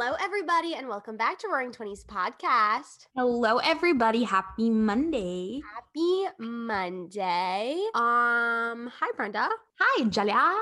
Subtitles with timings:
[0.00, 3.08] Hello, everybody, and welcome back to Roaring Twenties podcast.
[3.16, 4.22] Hello, everybody.
[4.22, 5.60] Happy Monday.
[5.74, 7.72] Happy Monday.
[7.96, 9.48] Um, hi, Brenda.
[9.80, 10.54] Hi, Jalia.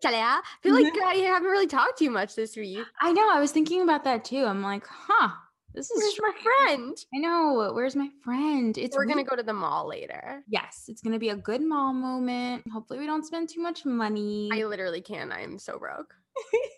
[0.00, 0.38] Jalia.
[0.38, 2.86] I feel like I haven't really talked to you much this week.
[3.00, 3.28] I know.
[3.28, 4.44] I was thinking about that too.
[4.44, 5.30] I'm like, huh,
[5.74, 6.96] this is Where's my friend?
[7.12, 7.72] I know.
[7.74, 8.78] Where's my friend?
[8.78, 10.44] It's We're gonna go to the mall later.
[10.46, 12.62] Yes, it's gonna be a good mall moment.
[12.72, 14.48] Hopefully, we don't spend too much money.
[14.52, 15.32] I literally can.
[15.32, 16.14] I am so broke.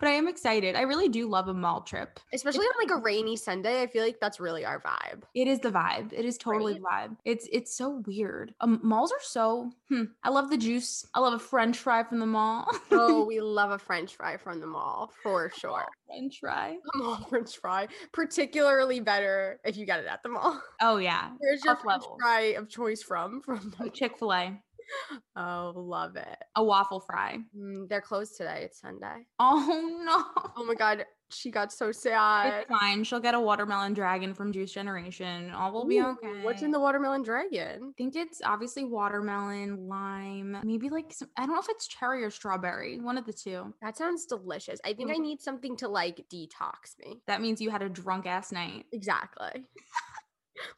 [0.00, 0.76] But I am excited.
[0.76, 2.20] I really do love a mall trip.
[2.32, 3.82] Especially on like a rainy Sunday.
[3.82, 5.23] I feel like that's really our vibe.
[5.34, 6.12] It is the vibe.
[6.12, 7.16] It is totally the vibe.
[7.24, 8.54] It's it's so weird.
[8.60, 9.70] Um, malls are so.
[9.88, 11.04] Hmm, I love the juice.
[11.15, 12.66] I love a French fry from the mall.
[12.90, 15.87] Oh, we love a French fry from the mall for sure.
[16.06, 16.76] French fry.
[16.95, 20.60] A mall French fry, particularly better if you get it at the mall.
[20.80, 21.30] Oh yeah.
[21.38, 22.16] Where's your French level.
[22.20, 23.43] fry of choice from?
[23.43, 24.62] From the Chick Fil A.
[25.36, 26.38] Oh, love it.
[26.56, 27.38] A waffle fry.
[27.56, 28.62] Mm, they're closed today.
[28.64, 29.26] It's Sunday.
[29.40, 30.50] Oh no.
[30.56, 32.52] Oh my god, she got so sad.
[32.68, 33.04] It's fine.
[33.04, 35.50] She'll get a watermelon dragon from Juice Generation.
[35.52, 36.42] All will be Ooh, okay.
[36.42, 37.90] What's in the watermelon dragon?
[37.90, 42.24] I think it's obviously watermelon, lime, maybe like some, I don't know if it's cherry
[42.24, 43.72] or strawberry, one of the two.
[43.80, 44.80] That sounds delicious.
[44.84, 45.20] I think I Mm.
[45.22, 47.22] need something to like detox me.
[47.28, 48.86] That means you had a drunk ass night.
[48.92, 49.64] Exactly.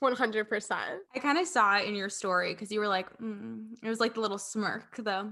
[0.03, 0.73] 100%.
[1.15, 3.67] I kind of saw it in your story because you were like, mm.
[3.83, 5.31] it was like the little smirk though.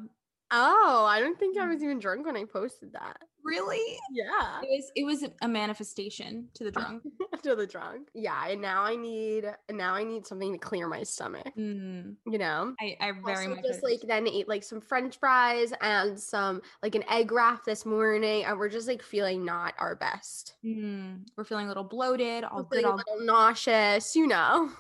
[0.51, 1.75] Oh, I don't think I Mm.
[1.75, 3.19] was even drunk when I posted that.
[3.49, 3.99] Really?
[4.11, 4.61] Yeah.
[4.63, 7.03] It was it was a manifestation to the drunk.
[7.43, 8.09] to the drunk.
[8.15, 11.53] Yeah, and now I need now I need something to clear my stomach.
[11.57, 12.17] Mm.
[12.27, 12.75] You know?
[12.81, 16.63] I, I very also much just like then ate like some french fries and some
[16.83, 21.21] like an egg wrap this morning and we're just like feeling not our best Mm.
[21.37, 24.71] We're feeling a little bloated, all good, all little nauseous you know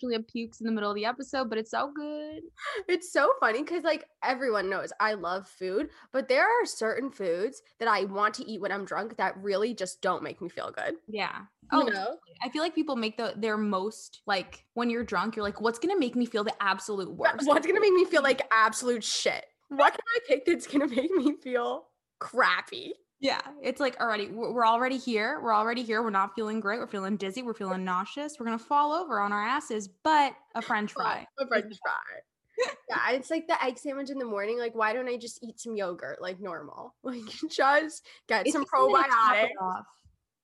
[0.00, 2.42] Julia pukes in the middle of the episode, but it's so good.
[2.88, 7.62] it's so funny because like everyone knows i love food but there are certain foods
[7.78, 10.70] that i want to eat when i'm drunk that really just don't make me feel
[10.70, 11.38] good Yeah.
[11.72, 12.16] you Oh, know.
[12.42, 15.78] I feel like people make the their most like when you're drunk, you're like, what's
[15.78, 17.46] gonna make me feel the absolute worst?
[17.46, 21.10] what's gonna make me feel like absolute shit what can i pick that's gonna make
[21.10, 21.86] me feel
[22.20, 25.40] crappy Yeah, it's like already we're already here.
[25.42, 26.02] We're already here.
[26.02, 26.78] We're not feeling great.
[26.78, 27.42] We're feeling dizzy.
[27.42, 28.36] We're feeling nauseous.
[28.38, 31.26] We're gonna fall over on our asses, but a French fry.
[31.38, 32.68] A French fry.
[32.88, 34.58] yeah, it's like the egg sandwich in the morning.
[34.58, 36.94] Like, why don't I just eat some yogurt like normal?
[37.02, 39.62] Like, just get It's some just something to top it probiotics.
[39.62, 39.86] off.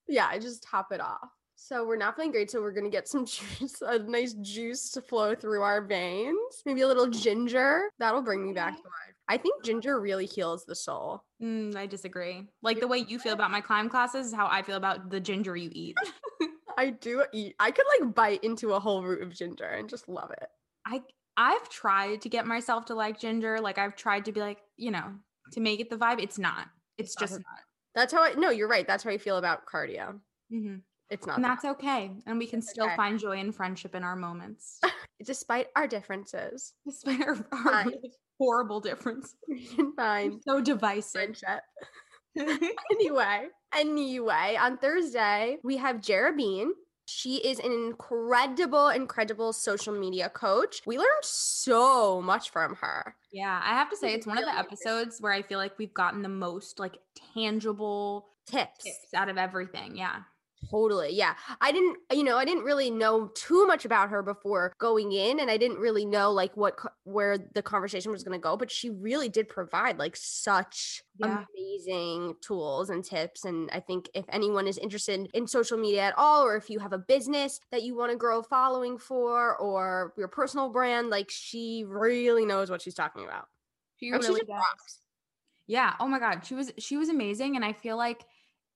[0.07, 1.29] Yeah, I just top it off.
[1.55, 2.49] So we're not feeling great.
[2.49, 3.25] So we're gonna get some
[3.59, 6.63] juice, a nice juice to flow through our veins.
[6.65, 7.89] Maybe a little ginger.
[7.99, 8.81] That'll bring me back mm-hmm.
[8.81, 9.10] to life.
[9.31, 11.23] I think ginger really heals the soul.
[11.41, 12.49] Mm, I disagree.
[12.61, 15.21] Like the way you feel about my climb classes is how I feel about the
[15.21, 15.95] ginger you eat.
[16.77, 17.55] I do eat.
[17.57, 20.49] I could like bite into a whole root of ginger and just love it.
[20.85, 21.01] I
[21.37, 23.61] I've tried to get myself to like ginger.
[23.61, 25.13] Like I've tried to be like, you know,
[25.53, 26.21] to make it the vibe.
[26.21, 26.67] It's not.
[26.97, 27.59] It's not just not.
[27.95, 28.33] That's how I.
[28.33, 28.85] No, you're right.
[28.85, 30.19] That's how I feel about cardio.
[30.49, 30.75] hmm
[31.09, 31.37] It's not.
[31.37, 32.11] And the that's okay.
[32.25, 32.97] And we can It's still okay.
[32.97, 34.81] find joy and friendship in our moments.
[35.25, 36.73] despite our differences.
[36.85, 37.85] Despite our, our
[38.41, 39.35] horrible difference.
[39.47, 41.11] We can find So divisive.
[41.37, 41.61] friendship.
[42.91, 46.31] anyway, anyway, on Thursday we have Jara
[47.05, 50.81] She is an incredible, incredible social media coach.
[50.85, 53.15] We learned so much from her.
[53.33, 55.93] yeah, I have to say it's one of the episodes where I feel like we've
[55.93, 56.97] gotten the most like
[57.33, 58.83] tangible Tips.
[58.83, 59.95] tips out of everything.
[59.97, 60.21] Yeah.
[60.69, 61.15] Totally.
[61.15, 61.33] Yeah.
[61.59, 65.39] I didn't, you know, I didn't really know too much about her before going in
[65.39, 68.69] and I didn't really know like what where the conversation was going to go, but
[68.69, 71.45] she really did provide like such Yeah.
[71.55, 76.13] amazing tools and tips and I think if anyone is interested in social media at
[76.17, 79.57] all or if you have a business that you want to grow a following for
[79.57, 83.47] or your personal brand, like she really knows what she's talking about.
[83.97, 84.47] She really does.
[84.49, 84.99] rocks.
[85.67, 85.95] Yeah.
[85.99, 86.45] Oh my God.
[86.45, 87.55] She was she was amazing.
[87.55, 88.25] And I feel like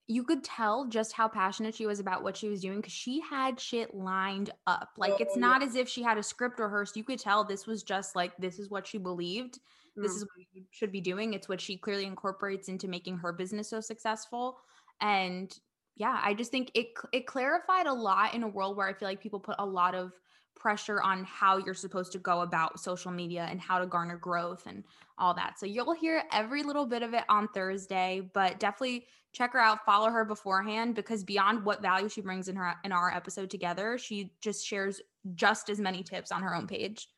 [0.08, 3.20] you could tell just how passionate she was about what she was doing because she
[3.22, 4.90] had shit lined up.
[4.98, 6.96] Like it's Oh, not as if she had a script rehearsed.
[6.96, 9.60] You could tell this was just like this is what she believed.
[10.02, 10.18] This Mm.
[10.18, 11.34] is what you should be doing.
[11.34, 14.60] It's what she clearly incorporates into making her business so successful.
[15.02, 15.58] And
[15.96, 19.08] yeah, I just think it it clarified a lot in a world where I feel
[19.08, 20.12] like people put a lot of
[20.56, 24.64] pressure on how you're supposed to go about social media and how to garner growth
[24.66, 24.84] and
[25.18, 25.60] all that.
[25.60, 29.86] So you'll hear every little bit of it on Thursday, but definitely check her out,
[29.86, 33.98] follow her beforehand because beyond what value she brings in her in our episode together,
[33.98, 35.02] she just shares
[35.36, 37.10] just as many tips on her own page.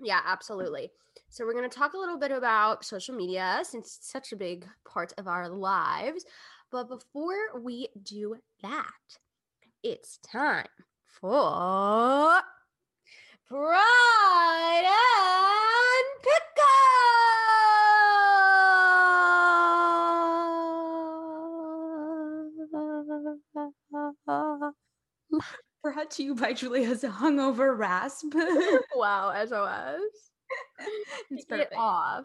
[0.00, 0.90] Yeah, absolutely.
[1.30, 4.36] So we're going to talk a little bit about social media since it's such a
[4.36, 6.24] big part of our lives.
[6.70, 8.86] But before we do that,
[9.82, 10.66] it's time
[11.12, 12.40] for
[13.48, 16.62] Pride and Pickle.
[25.82, 28.34] Brought to you by Julia's Hungover Rasp.
[28.94, 30.00] wow, SOS.
[31.30, 31.72] it's Kick perfect.
[31.72, 32.24] it off.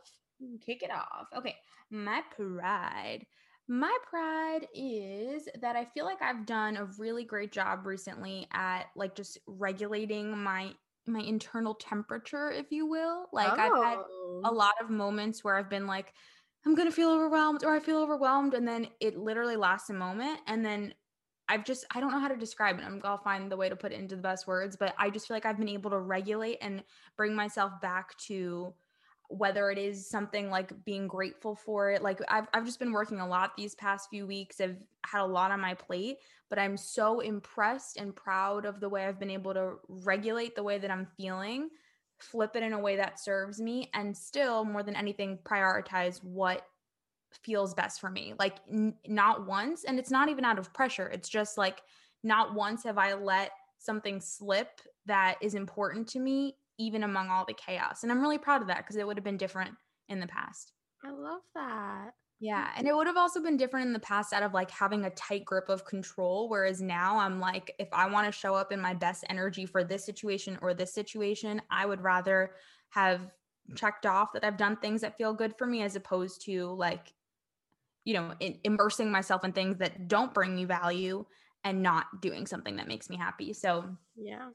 [0.65, 1.27] Kick it off.
[1.35, 1.55] Okay,
[1.89, 3.25] my pride.
[3.67, 8.87] My pride is that I feel like I've done a really great job recently at
[8.95, 10.73] like just regulating my
[11.05, 13.27] my internal temperature, if you will.
[13.33, 13.99] Like I've had
[14.45, 14.53] a Oh.
[14.53, 16.13] lot of moments where I've been like,
[16.65, 20.41] I'm gonna feel overwhelmed or I feel overwhelmed, and then it literally lasts a moment,
[20.47, 20.93] and then
[21.49, 22.83] I've just I don't know how to describe it.
[22.83, 25.27] I'm gonna find the way to put it into the best words, but I just
[25.27, 26.83] feel like I've been able to regulate and
[27.17, 28.75] bring myself back to
[29.29, 32.01] whether it is something like being grateful for it.
[32.01, 34.61] Like I've I've just been working a lot these past few weeks.
[34.61, 36.17] I've had a lot on my plate,
[36.49, 40.63] but I'm so impressed and proud of the way I've been able to regulate the
[40.63, 41.69] way that I'm feeling,
[42.19, 46.65] flip it in a way that serves me, and still more than anything prioritize what
[47.43, 48.33] feels best for me.
[48.39, 51.07] Like n- not once, and it's not even out of pressure.
[51.07, 51.81] It's just like
[52.23, 57.45] not once have I let something slip that is important to me even among all
[57.45, 58.03] the chaos.
[58.03, 59.75] And I'm really proud of that because it would have been different
[60.09, 60.73] in the past.
[61.03, 62.11] I love that.
[62.39, 62.69] Yeah.
[62.77, 65.09] And it would have also been different in the past out of like having a
[65.11, 66.49] tight grip of control.
[66.49, 69.83] Whereas now I'm like, if I want to show up in my best energy for
[69.83, 72.51] this situation or this situation, I would rather
[72.89, 73.31] have
[73.75, 77.11] checked off that I've done things that feel good for me as opposed to like,
[78.05, 81.25] you know, in, immersing myself in things that don't bring me value
[81.63, 83.51] and not doing something that makes me happy.
[83.51, 84.49] So Yeah.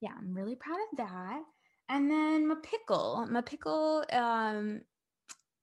[0.00, 1.42] yeah, I'm really proud of that.
[1.88, 4.80] And then my pickle, my pickle, um,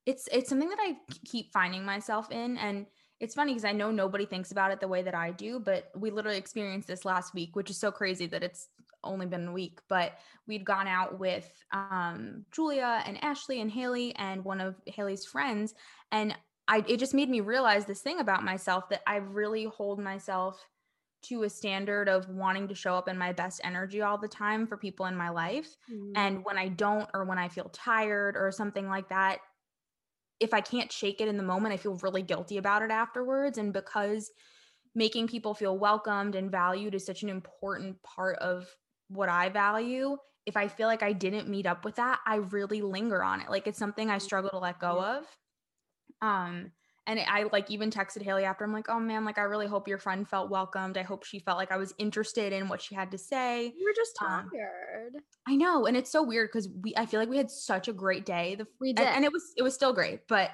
[0.06, 2.86] it's it's something that I keep finding myself in, and
[3.20, 5.92] it's funny because I know nobody thinks about it the way that I do, but
[5.96, 8.68] we literally experienced this last week, which is so crazy that it's
[9.04, 9.80] only been a week.
[9.90, 10.14] But
[10.48, 15.74] we'd gone out with um, Julia and Ashley and Haley and one of Haley's friends,
[16.12, 16.36] and
[16.68, 20.66] I it just made me realize this thing about myself that I really hold myself
[21.24, 24.68] to a standard of wanting to show up in my best energy all the time
[24.68, 25.76] for people in my life.
[25.92, 26.12] Mm.
[26.16, 29.40] And when I don't, or when I feel tired or something like that,
[30.40, 33.58] if I can't shake it in the moment, I feel really guilty about it afterwards.
[33.58, 34.32] And because
[34.96, 38.68] making people feel welcomed and valued is such an important part of
[39.08, 42.82] what I value, if I feel like I didn't meet up with that, I really
[42.82, 43.50] linger on it.
[43.50, 45.26] Like it's something I struggle to let go of.
[46.22, 46.72] Um,
[47.06, 48.64] and I like even texted Haley after.
[48.64, 50.98] I'm like, oh man, like I really hope your friend felt welcomed.
[50.98, 53.74] I hope she felt like I was interested in what she had to say.
[53.78, 55.14] You were just Um, tired.
[55.48, 57.94] I know, and it's so weird because we I feel like we had such a
[57.94, 58.56] great day.
[58.56, 59.08] The We and, did.
[59.08, 60.52] and it was it was still great, but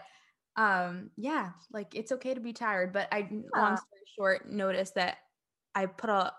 [0.55, 2.91] um yeah, like it's okay to be tired.
[2.93, 3.61] But I Yeah.
[3.61, 5.17] long story short, noticed that
[5.75, 6.33] I put a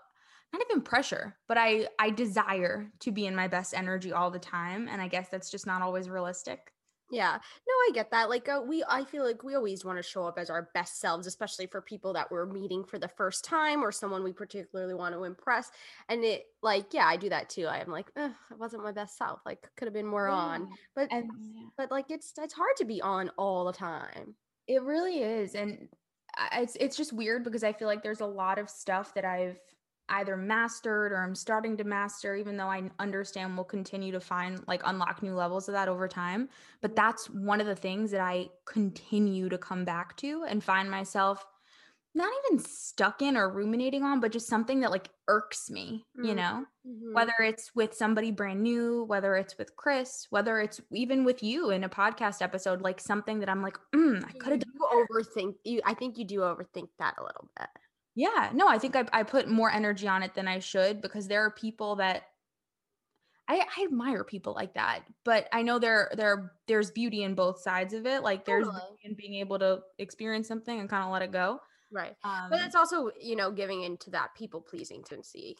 [0.53, 4.39] not even pressure, but I I desire to be in my best energy all the
[4.39, 6.73] time, and I guess that's just not always realistic.
[7.11, 7.33] Yeah.
[7.67, 8.29] No, I get that.
[8.29, 10.99] Like uh, we I feel like we always want to show up as our best
[10.99, 14.93] selves, especially for people that we're meeting for the first time or someone we particularly
[14.93, 15.71] want to impress.
[16.07, 17.67] And it like, yeah, I do that too.
[17.67, 19.41] I am like, I wasn't my best self.
[19.45, 20.69] Like could have been more on.
[20.95, 21.31] But And
[21.77, 24.35] but like it's it's hard to be on all the time.
[24.67, 25.89] It really is, and
[26.53, 29.59] it's it's just weird because I feel like there's a lot of stuff that I've
[30.11, 34.63] either mastered or I'm starting to master, even though I understand we'll continue to find
[34.67, 36.49] like unlock new levels of that over time.
[36.81, 40.91] But that's one of the things that I continue to come back to and find
[40.91, 41.45] myself
[42.13, 46.33] not even stuck in or ruminating on, but just something that like irks me, you
[46.33, 46.35] Mm.
[46.35, 46.65] know?
[46.85, 47.13] Mhm.
[47.13, 51.69] whether it's with somebody brand new, whether it's with Chris, whether it's even with you
[51.69, 54.73] in a podcast episode, like something that I'm like, mm, I could have done.
[54.73, 57.69] do overthink you I think you do overthink that a little bit.
[58.15, 61.27] Yeah, no, I think I, I put more energy on it than I should because
[61.27, 62.23] there are people that
[63.47, 67.59] I, I admire people like that, but I know there there there's beauty in both
[67.61, 68.23] sides of it.
[68.23, 68.81] Like there's Totally.
[68.89, 71.59] beauty in being able to experience something and kind of let it go.
[71.91, 72.15] Right.
[72.23, 75.57] Um, But it's also, you know, giving into that people pleasing tendency.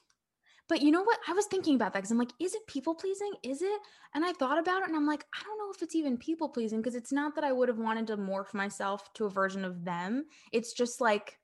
[0.70, 1.20] But you know what?
[1.28, 3.34] I was thinking about that because I'm like, is it people pleasing?
[3.44, 3.82] Is it?
[4.16, 6.48] And I thought about it and I'm like, I don't know if it's even people
[6.48, 9.66] pleasing because it's not that I would have wanted to morph myself to a version
[9.66, 10.28] of them.
[10.54, 11.40] It's just like,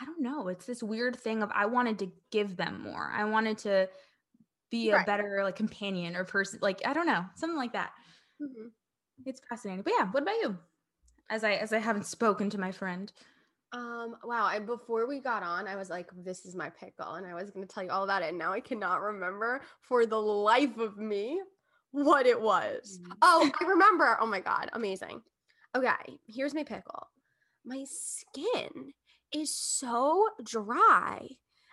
[0.00, 0.48] I don't know.
[0.48, 3.10] It's this weird thing of I wanted to give them more.
[3.12, 3.88] I wanted to
[4.70, 6.58] be a better like companion or person.
[6.62, 7.92] Like I don't know, something like that.
[8.40, 8.70] Mhm.
[9.26, 9.82] It's fascinating.
[9.82, 10.58] But yeah, what about you?
[11.30, 13.12] As I as I haven't spoken to my friend.
[13.72, 14.44] Um, wow.
[14.44, 17.50] I before we got on, I was like, this is my pickle, and I was
[17.50, 18.28] gonna tell you all about it.
[18.28, 21.40] And now I cannot remember for the life of me
[21.90, 23.00] what it was.
[23.02, 23.16] Mm.
[23.22, 24.16] Oh, I remember.
[24.20, 25.22] Oh my god, amazing.
[25.74, 27.08] Okay, here's my pickle.
[27.64, 28.94] My skin
[29.32, 31.28] is so dry,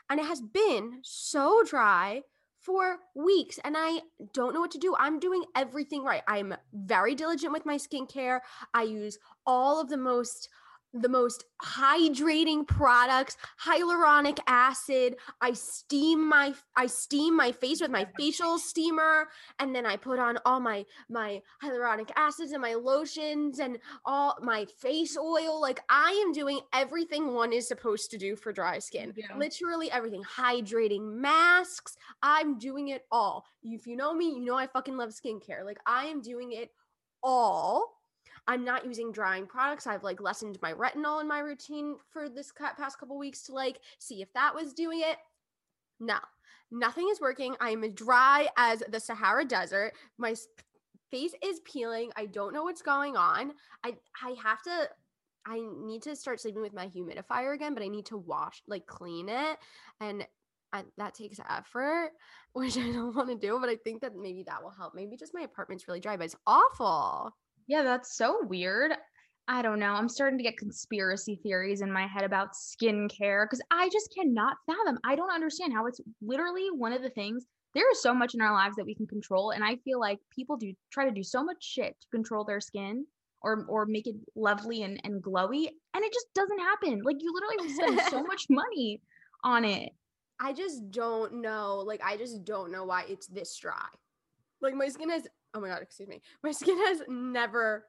[0.09, 2.21] and it has been so dry
[2.65, 4.01] for weeks and I
[4.33, 4.95] don't know what to do.
[4.97, 6.23] I'm doing everything right.
[6.27, 8.39] I'm very diligent with my skincare.
[8.73, 10.49] I use all of the most
[11.01, 15.15] the most hydrating products, hyaluronic acid.
[15.41, 19.27] I steam my I steam my face with my facial steamer
[19.59, 24.37] and then I put on all my my hyaluronic acids and my lotions and all
[24.41, 25.59] my face oil.
[25.59, 29.13] Like I am doing everything one is supposed to do for dry skin.
[29.15, 29.37] Yeah.
[29.37, 30.23] Literally everything.
[30.23, 31.97] Hydrating masks.
[32.21, 33.45] I'm doing it all.
[33.63, 35.65] If you know me, you know I fucking love skincare.
[35.65, 36.71] Like I am doing it
[37.21, 37.94] all.
[38.47, 39.87] I'm not using drying products.
[39.87, 43.79] I've like lessened my retinol in my routine for this past couple weeks to like
[43.99, 45.17] see if that was doing it.
[45.99, 46.17] No,
[46.71, 47.55] nothing is working.
[47.59, 49.93] I am dry as the Sahara Desert.
[50.17, 50.35] My
[51.09, 52.11] face is peeling.
[52.15, 53.53] I don't know what's going on.
[53.83, 54.89] I I have to.
[55.47, 58.87] I need to start sleeping with my humidifier again, but I need to wash, like
[58.87, 59.57] clean it,
[60.01, 60.25] and
[60.73, 62.11] I, that takes effort,
[62.53, 63.59] which I don't want to do.
[63.59, 64.93] But I think that maybe that will help.
[64.95, 67.35] Maybe just my apartment's really dry, but it's awful.
[67.67, 68.93] Yeah, that's so weird.
[69.47, 69.93] I don't know.
[69.93, 74.57] I'm starting to get conspiracy theories in my head about skincare because I just cannot
[74.65, 74.97] fathom.
[75.03, 77.45] I don't understand how it's literally one of the things.
[77.75, 80.19] There is so much in our lives that we can control, and I feel like
[80.33, 83.05] people do try to do so much shit to control their skin
[83.41, 87.01] or or make it lovely and, and glowy, and it just doesn't happen.
[87.03, 89.01] Like you literally spend so much money
[89.43, 89.91] on it.
[90.39, 91.77] I just don't know.
[91.77, 93.87] Like, I just don't know why it's this dry.
[94.61, 96.21] Like, my skin has, oh my God, excuse me.
[96.43, 97.85] My skin has never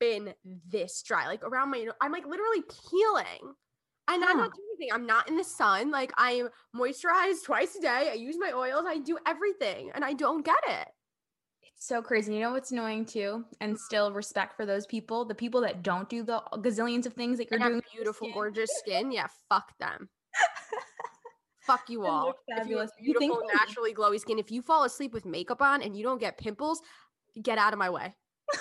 [0.00, 0.34] been
[0.68, 1.26] this dry.
[1.26, 3.54] Like, around my, I'm like literally peeling.
[4.08, 4.92] And I'm not doing anything.
[4.92, 5.92] I'm not in the sun.
[5.92, 8.08] Like, I am moisturized twice a day.
[8.10, 8.84] I use my oils.
[8.86, 9.92] I do everything.
[9.94, 10.88] And I don't get it.
[11.62, 12.34] It's so crazy.
[12.34, 13.44] You know what's annoying too?
[13.60, 17.38] And still respect for those people, the people that don't do the gazillions of things
[17.38, 17.82] that you're And doing.
[17.94, 19.12] beautiful, gorgeous skin.
[19.12, 20.08] Yeah, fuck them.
[21.66, 22.26] Fuck you all.
[22.26, 22.90] look If you have fabulous.
[23.00, 23.58] You think beautiful, so?
[23.58, 26.82] naturally glowy skin, if you fall asleep with makeup on and you don't get pimples,
[27.42, 28.14] get out of my way.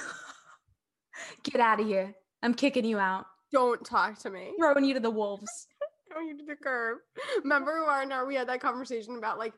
[1.43, 2.15] Get out of here.
[2.41, 3.25] I'm kicking you out.
[3.51, 4.53] Don't talk to me.
[4.59, 5.67] Throwing you to the wolves.
[6.11, 6.97] Throwing you to the curb.
[7.43, 9.53] Remember when we had that conversation about like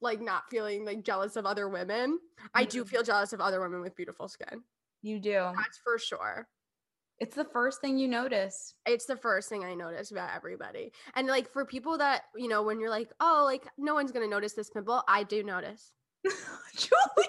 [0.00, 2.18] like not feeling like jealous of other women?
[2.54, 2.88] I do Mhm.
[2.88, 4.62] feel jealous of other women with beautiful skin.
[5.02, 5.32] You do.
[5.56, 6.48] That's for sure.
[7.20, 8.74] It's the first thing you notice.
[8.86, 10.92] It's the first thing I notice about everybody.
[11.14, 14.26] And like for people that, you know, when you're like, oh, like no one's gonna
[14.26, 15.92] notice this pimple, I do notice.
[16.76, 17.28] Julia.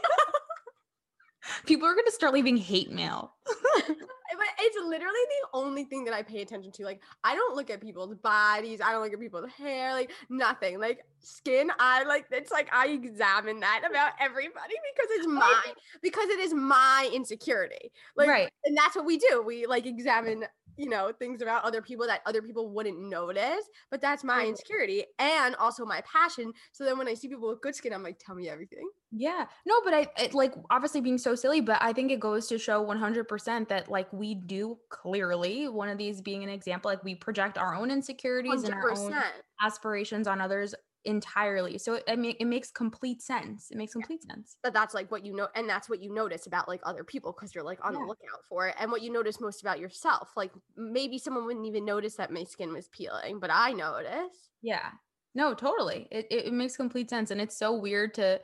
[1.65, 3.33] People are going to start leaving hate mail.
[4.33, 6.85] Eh, but it's literally the only thing that I pay attention to.
[6.85, 8.79] Like, I don't look at people's bodies.
[8.81, 9.93] I don't look at people's hair.
[9.93, 10.79] Like, nothing.
[10.79, 11.69] Like skin.
[11.77, 12.25] I like.
[12.31, 15.62] It's like I examine that about everybody because it's my
[16.01, 17.91] because it is my insecurity.
[18.15, 18.50] Like, Right.
[18.65, 19.43] And that's what we do.
[19.45, 20.45] We like examine,
[20.77, 23.65] you know, things about other people that other people wouldn't notice.
[23.92, 26.53] But that's my insecurity and also my passion.
[26.72, 28.89] So then when I see people with good skin, I'm like, tell me everything.
[29.12, 29.46] Yeah.
[29.65, 32.58] No, but I it, like obviously being so silly, but I think it goes to
[32.58, 37.15] show 100% that like we do clearly one of these being an example like we
[37.15, 39.13] project our own insecurities and our own
[39.62, 40.74] aspirations on others
[41.05, 41.77] entirely.
[41.77, 43.69] So it, I mean it makes complete sense.
[43.72, 44.57] It makes complete sense.
[44.63, 47.31] but that's like what you know and that's what you notice about like other people
[47.33, 48.00] because you're like on Yeah.
[48.00, 51.65] the lookout for it and what you notice most about yourself like maybe someone wouldn't
[51.65, 54.89] even notice that my skin was peeling but i notice Yeah.
[55.36, 56.07] No, totally.
[56.12, 58.39] It, it makes complete sense and it's so weird to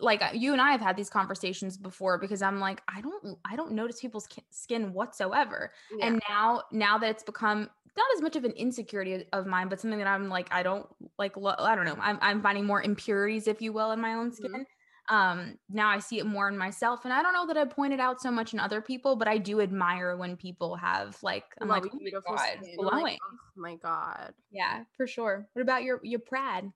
[0.00, 3.56] like you and I have had these conversations before because I'm like I don't I
[3.56, 5.72] don't notice people's skin whatsoever.
[5.96, 6.06] Yeah.
[6.06, 9.80] And now now that it's become not as much of an insecurity of mine but
[9.80, 10.86] something that I'm like I don't
[11.18, 11.98] like lo- I don't know.
[12.00, 14.34] I'm I'm finding more impurities if you will in my own Mhm.
[14.36, 14.66] skin.
[15.10, 17.92] Um now I see it more in myself and I don't know that I point
[17.94, 21.44] it out so much in other people but I do admire when people have like
[21.60, 22.46] I'm like oh my beautiful God.
[22.56, 23.18] I'm like, glowing.
[23.24, 25.48] oh my god Yeah, for sure.
[25.54, 26.70] What about your your prad?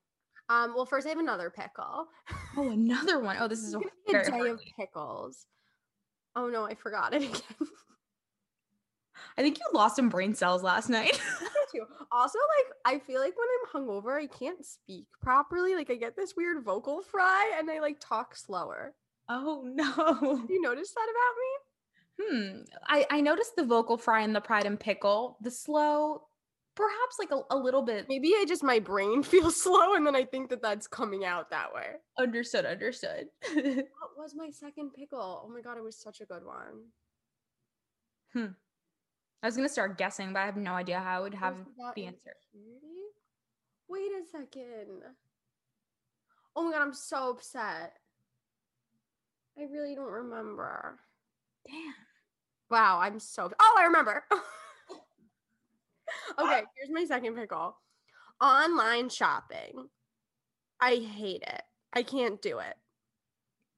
[0.48, 2.06] um well first i have another pickle
[2.56, 3.36] Oh, another one.
[3.38, 5.46] Oh, this is a It's gonna be very a day hard of pickles
[6.36, 7.68] oh no i forgot it again
[9.38, 11.20] I think you lost some brain cells last night.
[12.12, 15.74] Also, like I feel like when I'm hungover, I can't speak properly.
[15.74, 18.92] Like I get this weird vocal fry, and I like talk slower.
[19.30, 19.82] oh no.
[19.84, 21.50] Have you noticed that about me?
[22.20, 22.62] Hmm.
[22.86, 25.38] I I noticed the vocal fry and the pride and pickle.
[25.40, 26.24] The slow.
[26.74, 30.14] perhaps like a, a little bit Maybe I just my brain feels slow and then
[30.14, 31.92] I think that that's coming out that way.
[32.18, 33.28] understood, understood.
[33.54, 35.42] What was my second pickle?
[35.44, 36.90] Oh my god, it was such a good one.
[39.42, 41.56] I was gonna start guessing, but I have no idea how I would have
[41.96, 42.36] the answer.
[42.54, 42.86] insecurity?
[43.88, 45.02] Wait a second.
[46.54, 47.94] Oh my god, I'm so upset.
[49.58, 50.98] I really don't remember.
[51.66, 51.94] Damn.
[52.70, 53.50] Wow, I'm so.
[53.60, 54.24] Oh, I remember.
[54.32, 54.42] okay,
[56.38, 56.62] ah.
[56.76, 57.76] here's my second pickle.
[58.40, 59.88] Online shopping.
[60.80, 61.62] I hate it.
[61.92, 62.76] I can't do it.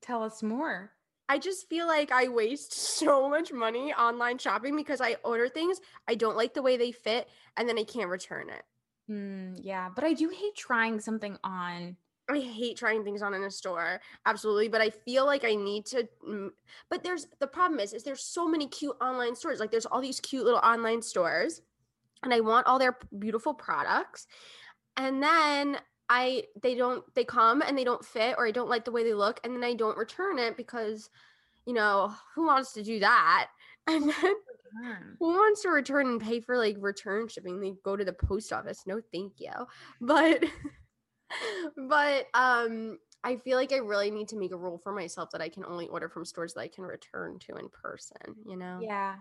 [0.00, 0.92] Tell us more.
[1.28, 5.80] I just feel like I waste so much money online shopping because I order things,
[6.08, 8.62] I don't like the way they fit, and then I can't return it.
[9.10, 11.96] Mm, yeah, but I do hate trying something on.
[12.30, 14.68] I hate trying things on in a store, absolutely.
[14.68, 16.08] But I feel like I need to.
[16.26, 16.48] mm,
[16.88, 19.60] But there's the problem is, is there's so many cute online stores.
[19.60, 21.60] Like there's all these cute little online stores,
[22.22, 24.26] and I want all their beautiful products,
[24.96, 28.84] and then I they don't they come and they don't fit or I don't like
[28.84, 31.10] the way they look, and then I don't return it because,
[31.66, 33.50] you know, who wants to do that?
[33.86, 34.34] And then
[34.74, 35.18] Mm.
[35.20, 37.60] who wants to return and pay for like return shipping?
[37.60, 38.86] They go to the post office.
[38.86, 39.52] No, thank you.
[40.00, 40.44] But
[41.88, 45.40] but um I feel like I really need to make a rule for myself that
[45.40, 48.80] I can only order from stores that I can return to in person, you know?
[48.82, 49.16] Yeah,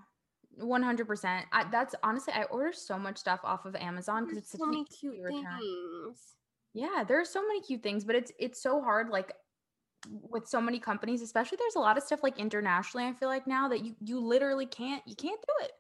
[0.58, 1.48] one hundred percent.
[1.72, 4.86] That's honestly, I order so much stuff off of Amazon because it's so an many
[4.86, 6.36] cute things.
[6.74, 9.10] Yeah, there are so many cute things, but it's it's so hard.
[9.10, 9.34] Like
[10.10, 13.06] with so many companies, especially there's a lot of stuff like internationally.
[13.06, 15.72] I feel like now that you you literally can't you can't do it.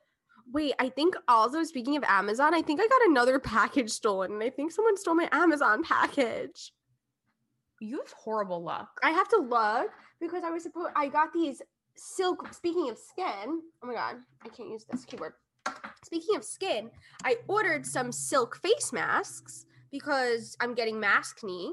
[0.51, 4.43] Wait, I think also speaking of Amazon, I think I got another package stolen and
[4.43, 6.73] I think someone stole my Amazon package.
[7.79, 8.89] You have horrible luck.
[9.03, 11.61] I have to look because I was supposed I got these
[11.95, 13.61] silk speaking of skin.
[13.83, 15.33] Oh my god, I can't use this keyword.
[16.03, 16.91] Speaking of skin,
[17.23, 21.69] I ordered some silk face masks because I'm getting maskne.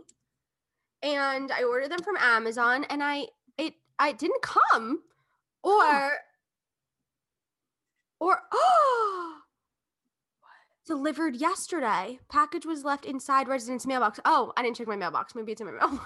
[1.03, 5.01] And I ordered them from Amazon and I it I didn't come
[5.65, 6.13] or
[8.21, 9.39] or oh
[10.87, 12.21] delivered yesterday.
[12.29, 14.21] Package was left inside residence mailbox.
[14.27, 15.35] Oh, I didn't check my mailbox.
[15.35, 16.05] Maybe it's in my mailbox.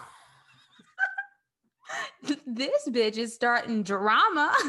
[2.47, 4.55] this bitch is starting drama.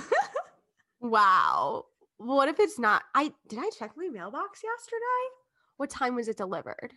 [1.02, 1.86] Wow.
[2.18, 3.04] What if it's not?
[3.14, 5.24] I did I check my mailbox yesterday?
[5.78, 6.94] What time was it delivered?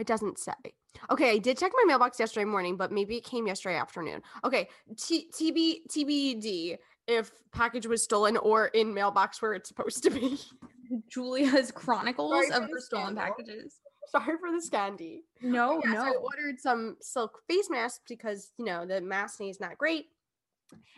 [0.00, 0.52] It doesn't say.
[1.10, 4.22] Okay, I did check my mailbox yesterday morning, but maybe it came yesterday afternoon.
[4.44, 10.10] Okay, T- TB TBD if package was stolen or in mailbox where it's supposed to
[10.10, 10.38] be.
[11.10, 13.80] Julia's Chronicles Sorry of the her stolen packages.
[14.08, 15.18] Sorry for the scandy.
[15.42, 19.76] No, Yes, I ordered some silk face masks because you know the mask is not
[19.76, 20.06] great.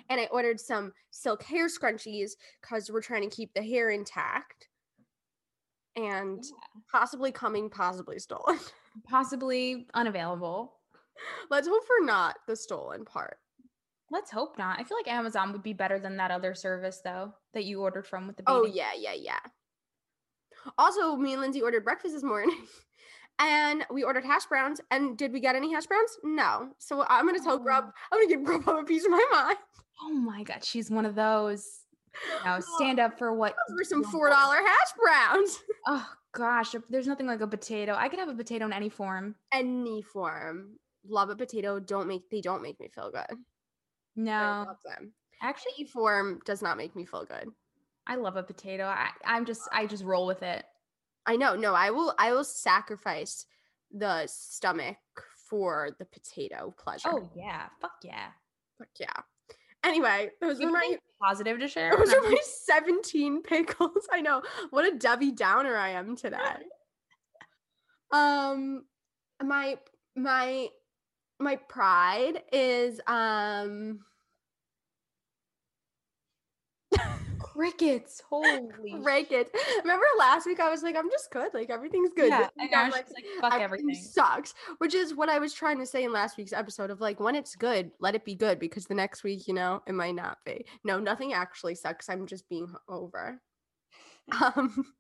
[0.08, 4.68] And I ordered some silk hair scrunchies because we're trying to keep the hair intact.
[5.96, 6.42] And
[6.90, 8.60] possibly coming, possibly stolen.
[9.08, 10.74] Possibly unavailable.
[11.50, 13.38] Let's hope for not the stolen part.
[14.10, 14.78] Let's hope not.
[14.78, 18.06] I feel like Amazon would be better than that other service though that you ordered
[18.06, 18.72] from with the oh, baby.
[18.72, 19.38] Oh yeah, yeah, yeah.
[20.78, 22.54] Also, me and Lindsay ordered breakfast this morning.
[23.38, 24.80] And we ordered hash browns.
[24.90, 26.10] And did we get any hash browns?
[26.22, 26.68] No.
[26.78, 27.92] So I'm gonna tell Grub, oh.
[28.12, 29.56] I'm gonna give Grub a piece of my mind.
[30.02, 31.66] Oh my god, she's one of those.
[32.44, 35.58] Now stand up for what Those were some four dollar hash browns.
[35.88, 37.94] Oh gosh, there's nothing like a potato.
[37.96, 39.34] I could have a potato in any form.
[39.52, 40.76] Any form.
[41.06, 41.78] Love a potato.
[41.80, 43.20] Don't make they don't make me feel good.
[43.30, 43.36] I
[44.16, 45.12] No, love them.
[45.42, 47.48] actually, Any form does not make me feel good.
[48.06, 48.84] I love a potato.
[48.84, 50.64] I, I'm just, I just roll with it.
[51.24, 51.54] I know.
[51.54, 53.46] No, I will I will sacrifice
[53.92, 54.96] the stomach
[55.48, 57.08] for the potato pleasure.
[57.12, 58.28] Oh yeah, fuck yeah.
[58.78, 59.12] Fuck yeah.
[59.84, 61.92] Anyway, those You are my positive to share?
[61.96, 64.06] those are my 17 pickles.
[64.12, 64.42] I know.
[64.70, 66.36] What a Debbie Downer I am today.
[68.12, 68.84] Um
[69.42, 69.78] my
[70.14, 70.68] my
[71.40, 74.00] my pride is um
[77.52, 78.22] Crickets.
[78.28, 78.70] Holy.
[79.02, 79.50] crickets.
[79.82, 81.52] Remember last week I was like, I'm just good.
[81.52, 82.30] Like everything's good.
[82.30, 84.02] Yeah, and now I'm like, like, fuck everything everything.
[84.02, 84.54] sucks.
[84.78, 87.34] Which is what I was trying to say in last week's episode of like when
[87.34, 90.38] it's good, let it be good because the next week, you know, it might not
[90.46, 90.64] be.
[90.84, 92.08] No, nothing actually sucks.
[92.08, 93.40] I'm just being over.
[94.42, 94.86] Um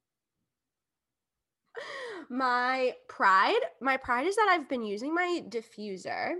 [2.30, 6.32] my pride, my pride is that I've been using my diffuser,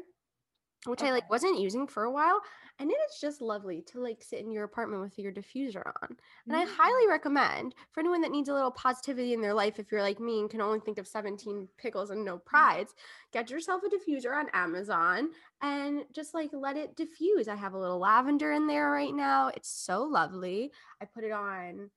[0.86, 2.40] which I like wasn't using for a while,
[2.78, 6.16] and it is just lovely to like sit in your apartment with your diffuser on.
[6.48, 6.68] And I Mm.
[6.76, 10.18] highly recommend for anyone that needs a little positivity in their life, if you're like
[10.20, 12.94] me and can only think of 17 pickles and no prides,
[13.32, 17.48] get yourself a diffuser on Amazon and just like let it diffuse.
[17.48, 19.48] I have a little lavender in there right now.
[19.48, 20.72] It's so lovely.
[21.00, 21.90] I put it on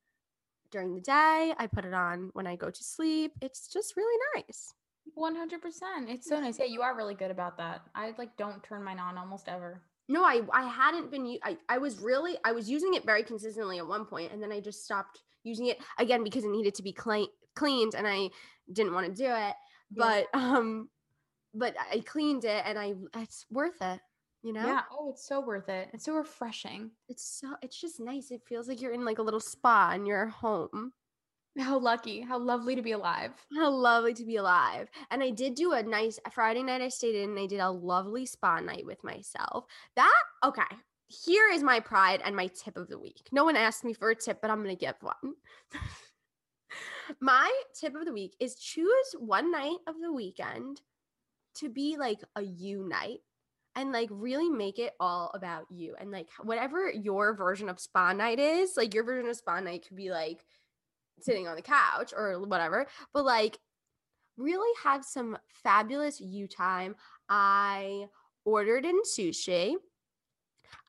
[0.71, 1.53] during the day.
[1.57, 3.33] I put it on when I go to sleep.
[3.41, 4.73] It's just really nice.
[5.13, 6.09] 100%.
[6.09, 6.59] It's so nice.
[6.59, 7.81] Yeah, you are really good about that.
[7.93, 9.81] I like don't turn mine on almost ever.
[10.07, 13.77] No, I I hadn't been I I was really I was using it very consistently
[13.77, 16.83] at one point and then I just stopped using it again because it needed to
[16.83, 18.29] be clean cleaned and I
[18.71, 19.55] didn't want to do it.
[19.91, 20.89] But um
[21.53, 23.99] but I cleaned it and I it's worth it,
[24.43, 24.67] you know?
[24.67, 24.81] Yeah.
[24.91, 25.89] Oh, it's so worth it.
[25.93, 26.91] It's so refreshing.
[27.07, 28.31] It's so it's just nice.
[28.31, 30.93] It feels like you're in like a little spa in your home.
[31.57, 32.21] How lucky.
[32.21, 33.31] How lovely to be alive.
[33.55, 34.89] How lovely to be alive.
[35.09, 36.81] And I did do a nice Friday night.
[36.81, 39.65] I stayed in and I did a lovely spa night with myself.
[39.95, 40.63] That, okay.
[41.07, 43.29] Here is my pride and my tip of the week.
[43.31, 45.35] No one asked me for a tip, but I'm going to give one.
[47.21, 50.81] my tip of the week is choose one night of the weekend
[51.55, 53.19] to be like a you night
[53.75, 55.95] and like really make it all about you.
[55.99, 59.85] And like whatever your version of spa night is, like your version of spa night
[59.87, 60.43] could be like,
[61.19, 63.57] sitting on the couch or whatever, but like
[64.37, 66.95] really have some fabulous you time.
[67.29, 68.05] I
[68.43, 69.75] ordered in sushi.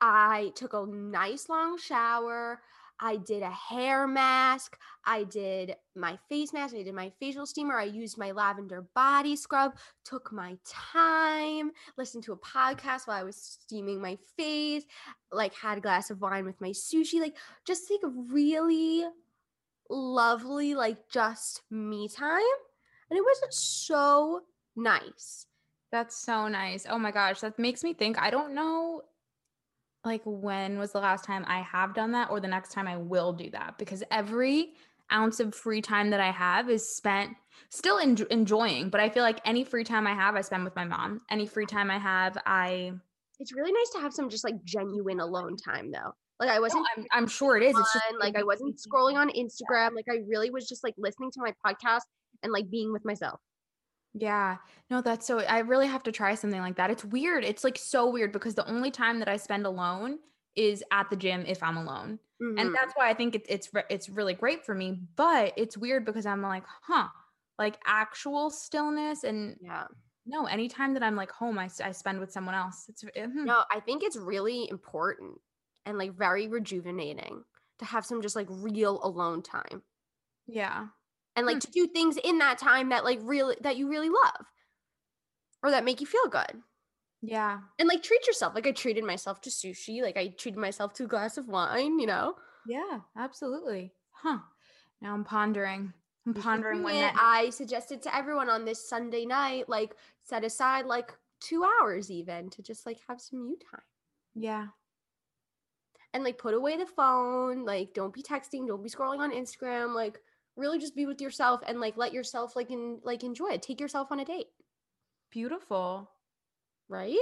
[0.01, 2.59] I took a nice long shower.
[2.99, 4.77] I did a hair mask.
[5.05, 6.75] I did my face mask.
[6.75, 7.77] I did my facial steamer.
[7.77, 9.75] I used my lavender body scrub.
[10.03, 11.71] Took my time.
[11.97, 14.83] Listened to a podcast while I was steaming my face.
[15.31, 17.19] Like had a glass of wine with my sushi.
[17.19, 19.05] Like just like really
[19.89, 22.41] lovely, like just me time.
[23.09, 24.41] And it was so
[24.75, 25.45] nice.
[25.91, 26.85] That's so nice.
[26.89, 28.19] Oh my gosh, that makes me think.
[28.19, 29.03] I don't know
[30.05, 32.97] like when was the last time I have done that or the next time I
[32.97, 34.73] will do that because every
[35.11, 37.35] ounce of free time that I have is spent
[37.69, 40.75] still en- enjoying, but I feel like any free time I have I spend with
[40.75, 41.21] my mom.
[41.29, 42.93] Any free time I have I
[43.39, 46.13] It's really nice to have some just like genuine alone time though.
[46.39, 47.75] Like I wasn't I'm, I'm sure it is.
[47.77, 49.95] It's just like I wasn't scrolling on Instagram.
[49.95, 52.01] Like I really was just like listening to my podcast
[52.43, 53.39] and like being with myself.
[54.13, 54.57] Yeah.
[54.89, 56.91] No, that's so I really have to try something like that.
[56.91, 57.43] It's weird.
[57.43, 60.19] It's like so weird because the only time that I spend alone
[60.55, 62.19] is at the gym if I'm alone.
[62.41, 62.59] Mhm.
[62.59, 66.05] And that's why I think it, it's it's really great for me, but it's weird
[66.05, 67.07] because I'm like, "Huh."
[67.57, 69.85] Like actual stillness and yeah.
[70.27, 72.85] no, anytime that I'm like home i, I spend with someone else.
[72.87, 73.45] It's uh, hmm.
[73.45, 75.39] No, I think it's really important
[75.87, 77.43] and like very rejuvenating
[77.79, 79.81] to have some just like real alone time.
[80.47, 80.87] yeah.
[81.35, 81.59] and like Hmm.
[81.59, 84.45] to do things in that time that like really that you really love
[85.63, 86.61] or that make you feel good
[87.21, 87.59] Yeah.
[87.79, 91.03] and like treat yourself like i treated myself to sushi like i treated myself to
[91.03, 92.35] a glass of wine you know
[92.67, 93.93] Yeah, absolutely.
[94.11, 94.39] Huh.
[95.01, 95.93] Now I'm pondering.
[96.25, 100.85] I'm pondering when that i suggested to everyone on this sunday night like set aside
[100.85, 103.81] like two hours even to just like have some you time
[104.35, 104.67] Yeah.
[106.13, 109.93] And like put away the phone like don't be texting don't be scrolling on instagram
[109.93, 110.19] like
[110.55, 113.79] really just be with yourself and like let yourself like in like enjoy it take
[113.79, 114.47] yourself on a date
[115.31, 116.09] Beautiful.
[116.89, 117.17] right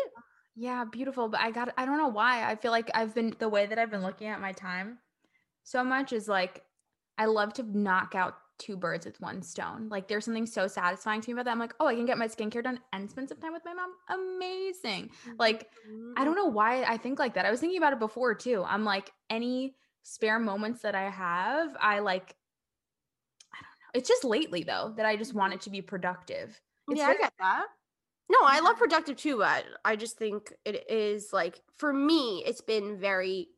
[0.55, 1.27] Yeah, beautiful.
[1.27, 2.49] But I got, I don't know why.
[2.49, 4.99] I feel like I've been, the way that I've been looking at my time
[5.63, 6.63] so much is like,
[7.17, 9.89] I love to knock out two birds with one stone.
[9.89, 11.51] Like, there's something so satisfying to me about that.
[11.51, 13.73] I'm like, oh, I can get my skincare done and spend some time with my
[13.73, 13.91] mom.
[14.09, 15.11] Amazing.
[15.37, 15.69] Like,
[16.17, 16.43] I don't mm-hmm.
[16.43, 17.45] know why I think like that.
[17.45, 18.63] I was thinking about it before too.
[18.67, 22.35] I'm like, any spare moments that I have, I like,
[23.53, 23.99] I don't know.
[23.99, 25.59] It's just lately though that I just want mm-hmm.
[25.59, 26.59] it to be productive.
[26.89, 27.65] It's yeah, very- I get that.
[28.27, 32.61] No, I love productive too, but I just think it is like for me, it's
[32.61, 33.49] been very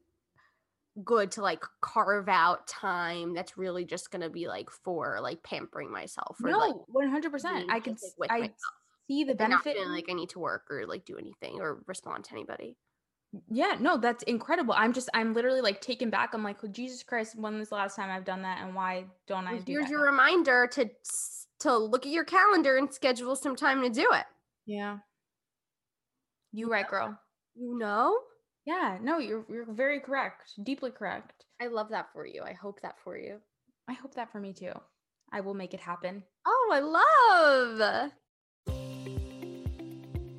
[1.04, 5.92] good to like carve out time that's really just gonna be like for like pampering
[5.92, 7.70] myself or like no, one hundred percent.
[7.70, 8.56] I just, can with I myself.
[9.08, 9.76] see the benefit.
[9.76, 12.76] feeling like I need to work or like do anything or respond to anybody.
[13.50, 14.74] yeah, no, that's incredible.
[14.76, 16.34] I'm just I'm literally like taken back.
[16.34, 19.06] I'm like, oh, Jesus Christ, when was the last time I've done that, and why
[19.28, 20.12] don't I do Here's your now?
[20.12, 20.90] reminder to
[21.60, 24.26] to look at your calendar and schedule some time to do it.
[24.66, 24.98] yeah,
[26.54, 27.18] you right, girl.
[27.56, 28.18] You know?
[28.68, 31.46] Yeah, no, you're you're very correct, deeply correct.
[31.62, 32.44] I love that for you.
[32.44, 33.38] I hope that for you.
[33.88, 34.74] I hope that for me too.
[35.32, 36.24] I will make it happen.
[36.46, 36.82] Oh, I
[37.80, 38.12] love.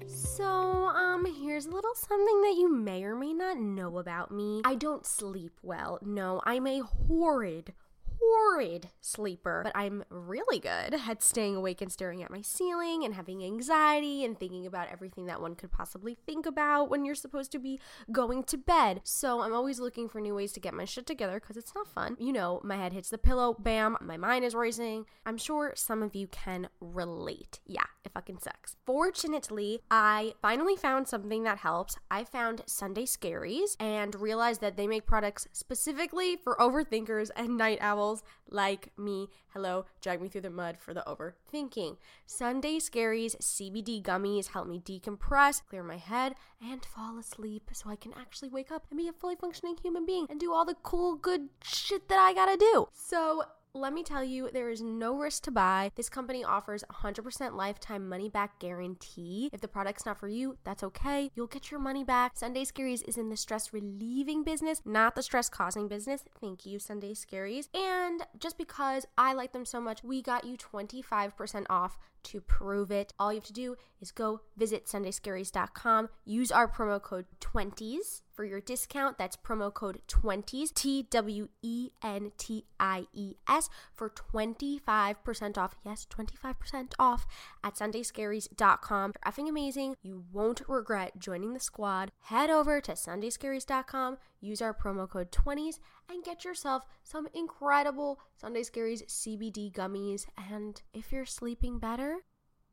[0.07, 4.61] So, um, here's a little something that you may or may not know about me.
[4.63, 5.99] I don't sleep well.
[6.03, 7.73] No, I'm a horrid,
[8.21, 13.15] horrid sleeper, but I'm really good at staying awake and staring at my ceiling and
[13.15, 17.53] having anxiety and thinking about everything that one could possibly think about when you're supposed
[17.53, 19.01] to be going to bed.
[19.05, 21.89] So I'm always looking for new ways to get my shit together because it's not
[21.89, 22.17] fun.
[22.19, 25.07] You know, my head hits the pillow, bam, my mind is racing.
[25.25, 27.61] I'm sure some of you can relate.
[27.67, 28.77] Yeah, it fucking sucks.
[28.85, 31.97] Fortunately, I finally found something that helps.
[32.11, 37.79] I found Sunday Scaries and realized that they make products specifically for overthinkers and night
[37.81, 38.08] owls
[38.51, 39.29] like me.
[39.53, 41.97] Hello, drag me through the mud for the overthinking.
[42.27, 47.97] Sunday Scaries CBD gummies help me decompress, clear my head, and fall asleep so I
[47.97, 50.77] can actually wake up and be a fully functioning human being and do all the
[50.83, 52.89] cool, good shit that I gotta do.
[52.93, 55.93] So, let me tell you, there is no risk to buy.
[55.95, 59.51] This company offers 100% lifetime money back guarantee.
[59.53, 61.31] If the product's not for you, that's okay.
[61.35, 62.33] You'll get your money back.
[62.35, 66.25] Sunday Scaries is in the stress relieving business, not the stress causing business.
[66.41, 67.69] Thank you, Sunday Scaries.
[67.75, 72.91] And just because I like them so much, we got you 25% off to prove
[72.91, 73.13] it.
[73.19, 78.45] All you have to do is go visit sundayscaries.com, use our promo code 20s for
[78.45, 79.19] your discount.
[79.19, 85.75] That's promo code 20s, T W E N T I E S, for 25% off.
[85.85, 87.27] Yes, 25% off
[87.65, 89.13] at sundayscaries.com.
[89.13, 89.97] They're effing amazing.
[90.03, 92.13] You won't regret joining the squad.
[92.21, 98.63] Head over to sundayscaries.com, use our promo code 20s, and get yourself some incredible Sunday
[98.63, 100.27] Scaries CBD gummies.
[100.37, 102.19] And if you're sleeping better,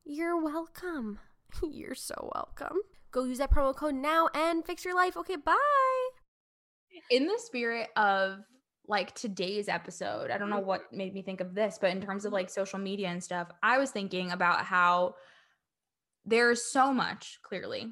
[0.03, 1.17] you're welcome.
[1.63, 2.81] You're so welcome.
[3.15, 5.15] Go use that promo code now and fix your life.
[5.15, 5.55] Okay, bye.
[7.09, 8.39] In the spirit of
[8.89, 12.25] like today's episode, I don't know what made me think of this, but in terms
[12.25, 15.15] of like social media and stuff, I was thinking about how
[16.25, 17.87] there's so much clearly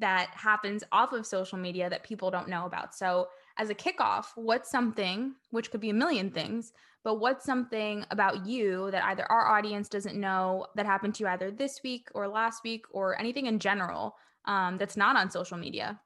[0.00, 2.92] that happens off of social media that people don't know about.
[2.92, 6.72] So, as a kickoff, what's something, which could be a million things,
[7.04, 11.28] but what's something about you that either our audience doesn't know that happened to you
[11.28, 15.56] either this week or last week or anything in general um, that's not on social
[15.56, 16.00] media?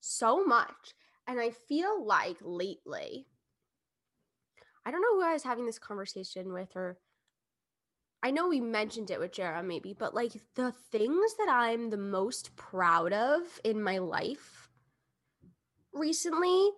[0.00, 0.94] So much.
[1.26, 3.26] And I feel like lately,
[4.84, 6.98] I don't know who I was having this conversation with, or
[8.22, 11.96] I know we mentioned it with Jara maybe, but like the things that I'm the
[11.96, 14.68] most proud of in my life
[15.92, 16.70] recently,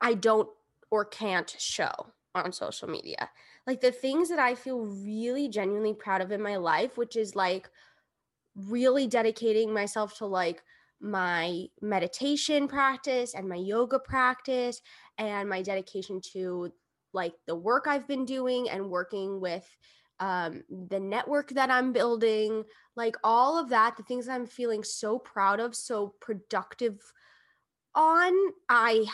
[0.00, 0.48] I don't
[0.90, 1.92] or can't show
[2.34, 3.28] on social media.
[3.66, 7.36] Like the things that I feel really genuinely proud of in my life, which is
[7.36, 7.68] like
[8.54, 10.62] really dedicating myself to like
[11.00, 14.82] my meditation practice and my yoga practice
[15.18, 16.70] and my dedication to
[17.12, 19.66] like the work I've been doing and working with
[20.20, 25.18] um, the network that I'm building, like all of that, the things I'm feeling so
[25.18, 27.00] proud of, so productive
[27.94, 28.32] on,
[28.68, 29.06] I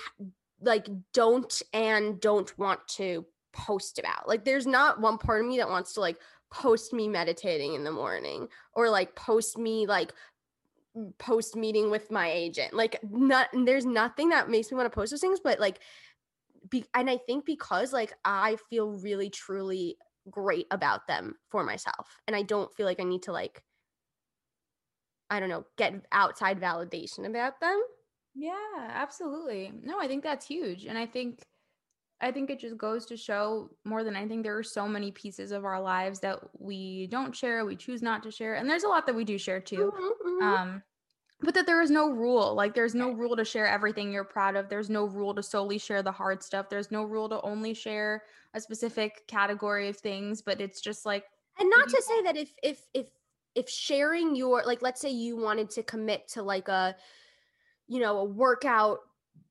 [0.61, 4.29] like don't and don't want to post about.
[4.29, 6.19] Like there's not one part of me that wants to like
[6.51, 10.13] post me meditating in the morning or like post me like
[11.19, 12.75] post meeting with my agent.
[12.75, 15.81] Like not there's nothing that makes me want to post those things, but like
[16.71, 19.99] be, and I think because like I feel really truly
[20.31, 23.63] great about them for myself and I don't feel like I need to like
[25.29, 27.83] I don't know, get outside validation about them.
[28.35, 29.73] Yeah, absolutely.
[29.83, 30.85] No, I think that's huge.
[30.85, 31.43] And I think
[32.21, 35.53] I think it just goes to show more than anything there are so many pieces
[35.53, 38.55] of our lives that we don't share, we choose not to share.
[38.55, 39.93] And there's a lot that we do share too.
[39.93, 40.43] Mhm, mhm.
[40.43, 40.83] Um
[41.41, 42.55] but that there is no rule.
[42.55, 44.71] Like there's no rule to share everything you're proud of.
[44.71, 46.71] There's no rule to solely share the hard stuff.
[46.71, 48.25] There's no rule to only share
[48.55, 51.27] a specific category of things, but it's just like
[51.59, 53.11] and not to say that if if if
[53.55, 56.97] if sharing your like let's say you wanted to commit to like a
[57.89, 59.01] you know a workout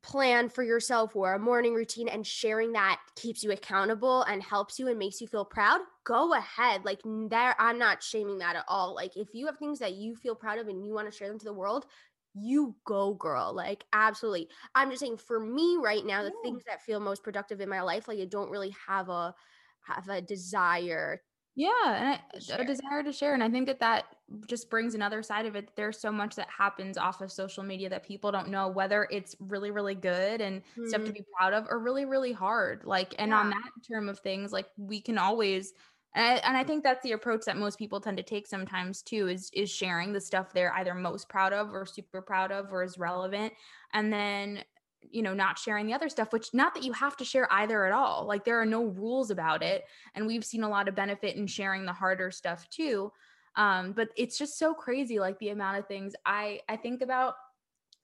[0.04, 4.78] plan for yourself or a morning routine and sharing that keeps you accountable and helps
[4.78, 6.86] you and makes you feel proud go ahead.
[6.86, 8.94] Like there i'm not shaming that at all.
[8.94, 11.28] Like if you have things that you feel proud of and you want to share
[11.28, 11.86] them to the world
[12.34, 13.54] you go girl.
[13.54, 14.50] Like absolutely.
[14.76, 16.40] I'm just saying for me right now the Yeah.
[16.44, 19.34] things that feel most productive in my life like i don't really have a
[19.82, 21.22] have a desire
[21.58, 22.20] Yeah, and I,
[22.62, 23.34] a desire to share.
[23.34, 24.06] And I think that that
[24.48, 25.70] just brings another side of it.
[25.78, 29.38] There's so much that happens off of social media that people don't know, whether it's
[29.40, 31.14] really, really good and stuff to mm-hmm.
[31.14, 32.84] be proud of or really, really hard.
[32.84, 35.74] Like, and on that term of things, like we can always,
[36.14, 39.02] and I, and I think that's the approach that most people tend to take sometimes
[39.02, 42.74] too, is, is sharing the stuff they're either most proud of or super proud of
[42.74, 43.54] or is relevant.
[43.94, 44.64] And then
[45.12, 47.86] you know not sharing the other stuff which not that you have to share either
[47.86, 50.96] at all like there are no rules about it and we've seen a lot of
[50.96, 53.12] benefit in sharing the harder stuff too
[53.56, 57.36] um but it's just so crazy like the amount of things i i think about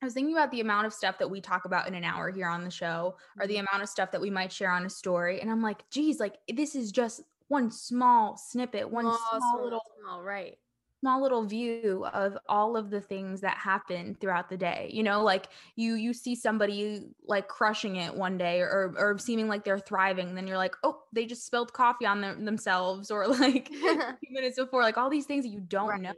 [0.01, 2.31] I was thinking about the amount of stuff that we talk about in an hour
[2.31, 4.89] here on the show, or the amount of stuff that we might share on a
[4.89, 5.39] story.
[5.41, 10.23] And I'm like, geez, like this is just one small snippet, one small, little small,
[10.23, 10.57] right
[11.01, 15.23] small little view of all of the things that happen throughout the day you know
[15.23, 19.79] like you you see somebody like crushing it one day or or seeming like they're
[19.79, 23.73] thriving then you're like oh they just spilled coffee on them, themselves or like a
[24.21, 26.01] few minutes before like all these things that you don't Right.
[26.01, 26.13] know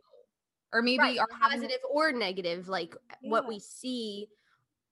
[0.73, 4.29] or maybe right, are positive or negative like what we see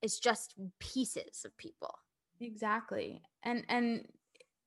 [0.02, 2.00] is just pieces of people
[2.40, 3.22] Exactly.
[3.44, 4.12] And and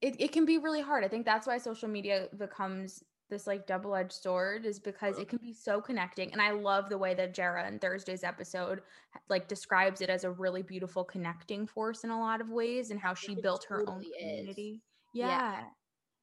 [0.00, 1.04] it, it can be really hard.
[1.04, 3.02] I think that's why social media becomes
[3.34, 6.30] this like double-edged sword is because it can be so connecting.
[6.32, 8.80] And I love the way that Jara in Thursday's episode
[9.28, 13.00] like describes it as a really beautiful connecting force in a lot of ways and
[13.00, 14.38] how she built her own totally is.
[14.38, 14.82] community.
[15.14, 15.26] Yeah.
[15.26, 15.62] Yeah.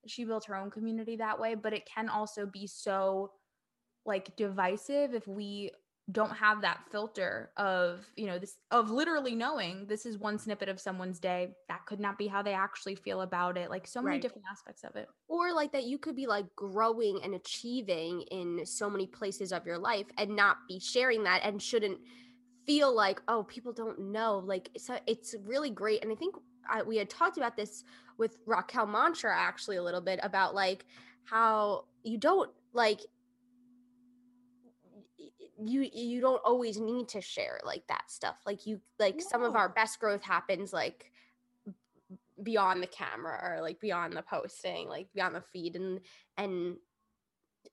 [0.08, 3.34] She built her own community that way, but it can also be so
[4.06, 5.72] like divisive if we
[6.12, 10.70] don't have that filter of you know this of literally knowing this is one snippet
[10.70, 14.02] of someone's day that could not be how they actually feel about it like so
[14.02, 14.22] many Right.
[14.22, 18.66] different aspects of it or like that you could be like growing and achieving in
[18.66, 22.00] so many places of your life and not be sharing that and shouldn't
[22.66, 26.36] feel like oh people don't know like so it's really great and i think
[26.70, 27.84] I, we had talked about this
[28.18, 30.86] with raquel mantra actually a little bit about like
[31.24, 33.02] how you don't like
[35.64, 39.56] you you don't always need to share like that stuff like you like some of
[39.56, 41.12] our best growth happens like
[42.42, 46.00] beyond the camera or like beyond the posting like beyond the feed and
[46.38, 46.78] and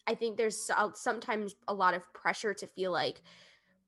[0.06, 3.22] i think there's uh, sometimes a lot of pressure to feel like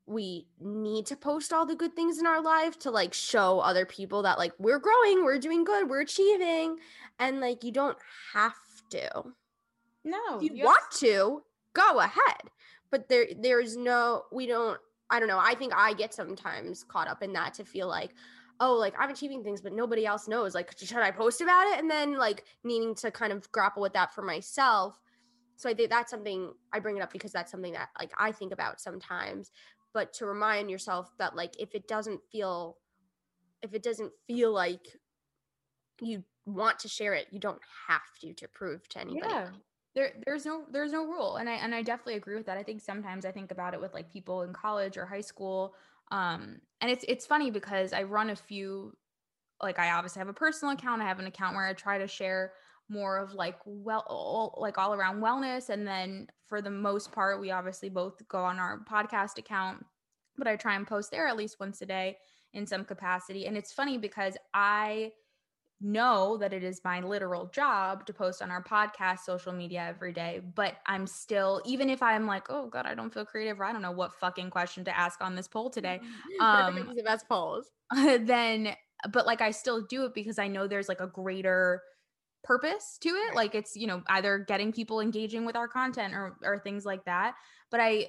[0.06, 3.84] we need to post all the good things in our life to like show other
[3.84, 6.78] people that like we're growing we're doing good we're achieving
[7.18, 7.98] and like you don't
[8.32, 8.54] have
[8.90, 9.08] to.
[10.04, 11.42] No if you want to
[11.74, 12.50] go ahead
[12.90, 14.78] but there there's no we don't
[15.10, 18.14] i don't know i think i get sometimes caught up in that to feel like
[18.60, 21.78] oh like i'm achieving things but nobody else knows like should i post about it?
[21.78, 24.98] And then like needing to kind of grapple with that for myself.
[25.56, 28.32] So i think that's something i bring it up because that's something that like i
[28.32, 29.50] think about sometimes.
[29.92, 32.76] But to remind yourself that like if it doesn't feel
[33.62, 34.86] if it doesn't feel like
[36.00, 39.32] you want to share it you don't have to to prove to anybody.
[39.32, 39.48] Yeah
[39.94, 42.56] there there's no there's no rule and i and i definitely agree with that.
[42.56, 45.74] I think sometimes i think about it with like people in college or high school
[46.10, 48.96] um and it's it's funny because i run a few
[49.62, 52.06] like i obviously have a personal account i have an account where i try to
[52.06, 52.52] share
[52.88, 57.40] more of like well all, like all around wellness and then for the most part
[57.40, 59.84] we obviously both go on our podcast account
[60.36, 62.16] but i try and post there at least once a day
[62.52, 65.10] in some capacity and it's funny because i
[65.80, 70.12] know that it is my literal job to post on our podcast social media every
[70.12, 73.64] day but i'm still even if i'm like oh god i don't feel creative or
[73.64, 76.00] i don't know what fucking question to ask on this poll today
[76.40, 77.66] um the best polls.
[78.20, 78.74] then
[79.12, 81.80] but like i still do it because i know there's like a greater
[82.42, 83.34] purpose to it.
[83.34, 87.04] Like it's you know either getting people engaging with our content or or things like
[87.04, 87.34] that.
[87.70, 88.08] But i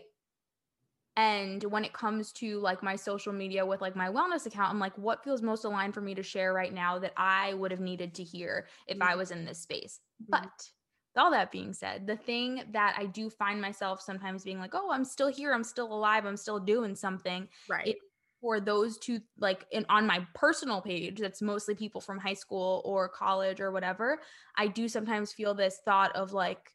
[1.22, 4.80] and when it comes to like my social media with like my wellness account i'm
[4.80, 7.80] like what feels most aligned for me to share right now that i would have
[7.80, 9.18] needed to hear if i Mhm.
[9.18, 10.30] was in this space Mhm.
[10.30, 10.72] but
[11.14, 14.74] with all that being said the thing that i do find myself sometimes being like
[14.74, 17.98] oh i'm still here i'm still alive i'm still doing something right
[18.40, 22.82] for those two like in on my personal page that's mostly people from high school
[22.86, 24.20] or college or whatever
[24.58, 26.74] i do sometimes feel this thought of like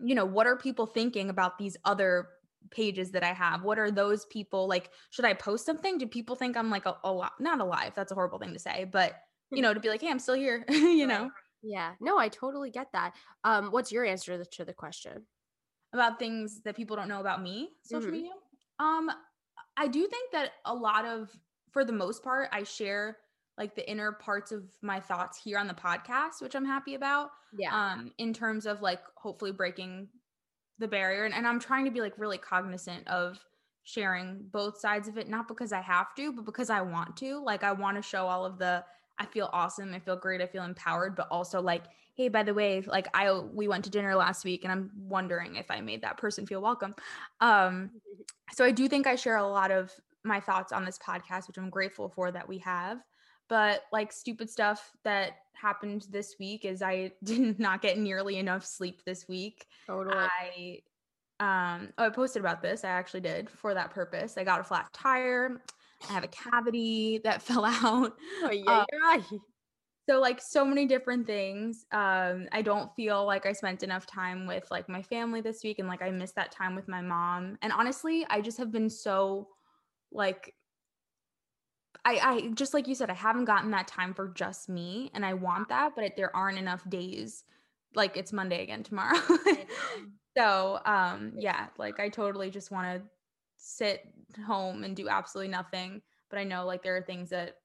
[0.00, 2.28] you know what are people thinking about these other
[2.70, 5.98] pages that i have what are those people like should i post something?
[5.98, 8.84] Do people think i'm like a, a not alive that's a horrible thing to say
[8.90, 9.14] but
[9.50, 11.30] you know to be like hey i'm still here you know?
[11.62, 11.92] yeah.
[12.00, 13.14] No i totally get that.
[13.44, 15.26] Um what's your answer to the, to the question?
[15.92, 18.12] About things that people don't know about me social Mhm.
[18.12, 18.32] media?
[18.78, 19.10] Um
[19.76, 21.30] i do think that a lot of
[21.72, 23.18] for the most part i share
[23.58, 27.30] like the inner parts of my thoughts here on the podcast which i'm happy about
[27.58, 27.72] yeah.
[27.74, 30.08] um in terms of like hopefully breaking
[30.78, 31.24] the barrier.
[31.24, 33.38] And, and i'm trying to be like really cognizant of
[33.84, 37.42] sharing both sides of it not because i have to but because i want to.
[37.42, 38.84] Like i want to show all of the
[39.18, 41.84] i feel awesome i feel great i feel empowered but also like
[42.14, 45.56] hey by the way like i we went to dinner last week and i'm wondering
[45.56, 46.94] if i made that person feel welcome.
[47.40, 47.90] Um
[48.52, 49.92] so i do think i share a lot of
[50.24, 52.98] my thoughts on this podcast which i'm grateful for that we have
[53.48, 58.64] but like stupid stuff that happened this week is i did not get nearly enough
[58.64, 59.66] sleep this week.
[59.86, 60.16] Totally.
[60.16, 60.80] I
[61.38, 62.84] um oh i posted about this.
[62.84, 64.36] I actually did for that purpose.
[64.36, 65.60] I got a flat tire.
[66.08, 68.14] I have a cavity that fell out.
[68.42, 69.38] Oh, yeah, yeah.
[70.08, 71.84] so like so many different things.
[71.92, 75.78] Um i don't feel like i spent enough time with like my family this week
[75.78, 77.58] and like i missed that time with my mom.
[77.62, 79.48] And honestly i just have been so
[80.12, 80.54] like
[82.04, 85.24] I, I just like you said, I haven't gotten that time for just me, and
[85.24, 87.44] I want that, but it, there aren't enough days.
[87.94, 89.18] Like it's Monday again tomorrow,
[90.36, 93.08] so um, yeah, like I totally just want to
[93.56, 94.02] sit
[94.46, 96.02] home and do absolutely nothing.
[96.28, 97.56] But I know like there are things that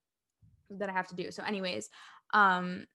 [0.69, 1.31] that I have to do.
[1.31, 1.89] So, anyways,
[2.33, 2.85] um,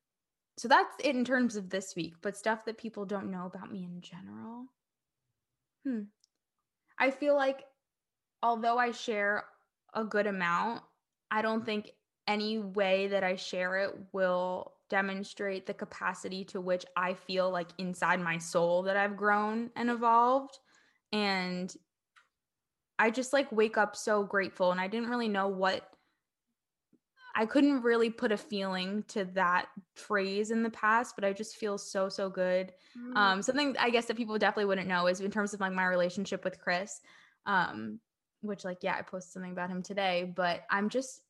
[0.56, 2.14] so that's it in terms of this week.
[2.22, 4.66] But stuff that people don't know about me in general.
[5.84, 6.02] Hmm.
[6.98, 7.64] I feel like
[8.42, 9.44] although I share
[9.94, 10.82] a good amount,
[11.30, 11.90] I don't think
[12.26, 17.68] any way that I share it will demonstrate the capacity to which I feel like
[17.78, 20.58] inside my soul that I've grown and evolved.
[21.12, 21.74] And
[22.98, 24.72] I just like wake up so grateful.
[24.72, 25.88] And I didn't really know what
[27.38, 31.56] I couldn't really put a feeling to that phrase in the past, but I just
[31.56, 32.72] feel so, so good.
[32.98, 33.16] Mm.
[33.16, 35.86] Um, something I guess that people definitely wouldn't know is in terms of like my
[35.86, 36.98] relationship with Chris.
[37.44, 38.00] Um,
[38.46, 41.22] which like, yeah, I posted something about him today, but I'm just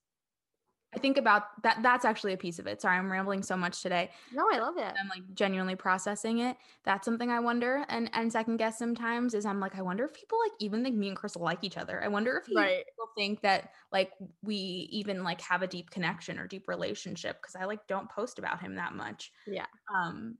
[0.94, 1.80] I think about that.
[1.82, 2.80] That's actually a piece of it.
[2.80, 4.10] Sorry, I'm rambling so much today.
[4.32, 4.94] No, I love it.
[4.98, 6.56] I'm like genuinely processing it.
[6.84, 10.14] That's something I wonder and and second guess sometimes is I'm like, I wonder if
[10.14, 12.02] people like even think me and Chris like each other.
[12.02, 12.84] I wonder if right.
[12.86, 14.12] people think that like
[14.42, 14.56] we
[14.90, 18.62] even like have a deep connection or deep relationship because I like don't post about
[18.62, 19.32] him that much.
[19.46, 19.66] Yeah.
[19.94, 20.38] Um,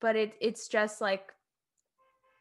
[0.00, 1.32] but it it's just like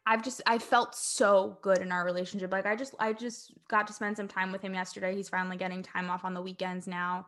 [0.10, 2.52] I've just I felt so good in our relationship.
[2.52, 5.16] Like I just I just got to spend some time with him yesterday.
[5.16, 7.28] He's finally getting time off on the weekends now.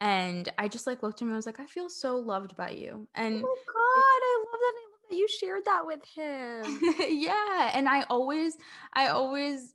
[0.00, 2.56] And I just like looked at him and I was like, I feel so loved
[2.56, 3.06] by you.
[3.14, 4.74] And oh God, I love that.
[4.74, 6.80] I love that you shared that with him.
[7.22, 7.70] yeah.
[7.72, 8.56] And I always,
[8.92, 9.74] I always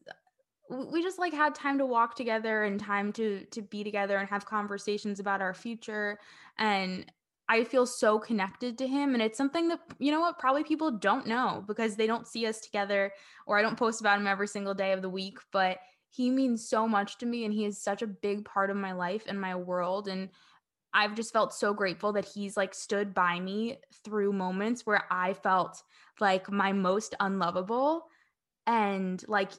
[0.69, 4.27] we just like had time to walk together and time to to be together and
[4.27, 6.19] have conversations about our future
[6.57, 7.05] and
[7.51, 9.13] I feel so connected to him.
[9.13, 12.45] And it's something that, you know what, probably people don't know because they don't see
[12.45, 13.11] us together
[13.45, 15.37] or I don't post about him every single day of the week.
[15.51, 15.79] But
[16.09, 18.93] he means so much to me and he is such a big part of my
[18.93, 20.07] life and my world.
[20.07, 20.29] And
[20.93, 25.33] I've just felt so grateful that he's like stood by me through moments where I
[25.33, 25.83] felt
[26.21, 28.05] like my most unlovable
[28.65, 29.51] and like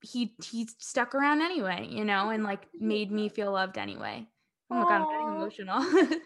[0.00, 4.26] he he stuck around anyway, you know, and like made me feel loved anyway.
[4.70, 5.28] Oh my god, I'm getting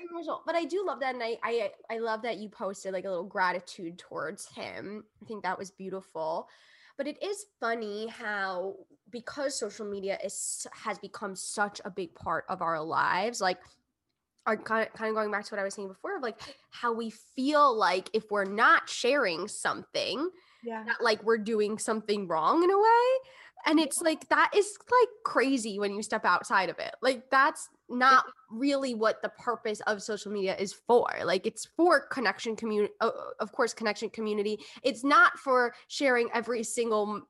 [0.11, 0.43] emotional.
[0.47, 3.09] But I do love that, and I, I I love that you posted like a
[3.09, 5.05] little gratitude towards him.
[5.23, 6.49] I think that was beautiful.
[6.97, 8.77] But it is funny how
[9.11, 13.59] because social media is has become such a big part of our lives, like
[14.47, 16.41] are kind of, kind of going back to what I was saying before of like
[16.71, 20.31] how we feel like if we're not sharing something,
[20.65, 23.07] yeah, that like we're doing something wrong in a way.
[23.67, 26.95] And it's like that is like crazy when you step outside of it.
[27.03, 31.07] Like that's not really what the purpose of social media is for.
[31.25, 34.59] Like it's for connection community of course connection community.
[34.83, 37.23] It's not for sharing every single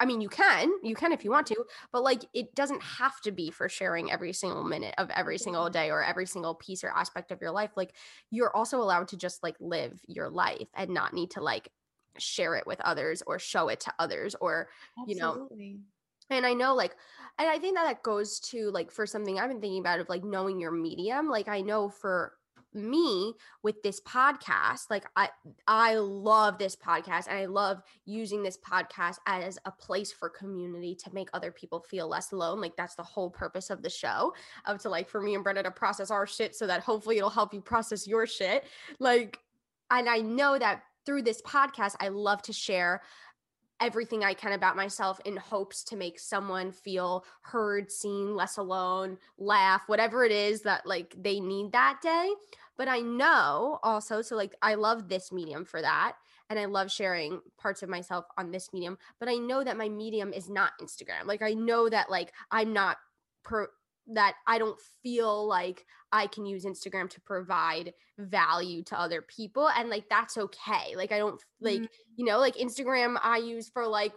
[0.00, 3.20] I mean you can, you can if you want to, but like it doesn't have
[3.22, 5.72] to be for sharing every single minute of every single mm-hmm.
[5.72, 7.70] day or every single piece or aspect of your life.
[7.76, 7.94] Like
[8.30, 11.70] you're also allowed to just like live your life and not need to like
[12.18, 15.64] share it with others or show it to others or Absolutely.
[15.64, 15.80] you know
[16.30, 16.94] and i know like
[17.38, 20.08] and i think that that goes to like for something i've been thinking about of
[20.08, 22.34] like knowing your medium like i know for
[22.74, 25.28] me with this podcast like i
[25.68, 30.94] i love this podcast and i love using this podcast as a place for community
[30.94, 34.34] to make other people feel less alone like that's the whole purpose of the show
[34.66, 37.30] of to like for me and brenda to process our shit so that hopefully it'll
[37.30, 38.64] help you process your shit
[38.98, 39.38] like
[39.90, 43.00] and i know that through this podcast i love to share
[43.80, 49.18] everything I can about myself in hopes to make someone feel heard, seen, less alone,
[49.38, 52.32] laugh, whatever it is that like they need that day.
[52.76, 56.14] But I know also, so like I love this medium for that.
[56.50, 58.98] And I love sharing parts of myself on this medium.
[59.18, 61.26] But I know that my medium is not Instagram.
[61.26, 62.98] Like I know that like I'm not
[63.42, 63.68] per
[64.08, 69.68] that I don't feel like I can use Instagram to provide value to other people
[69.68, 70.94] and like that's okay.
[70.96, 72.14] Like I don't like mm-hmm.
[72.14, 74.12] you know like Instagram I use for like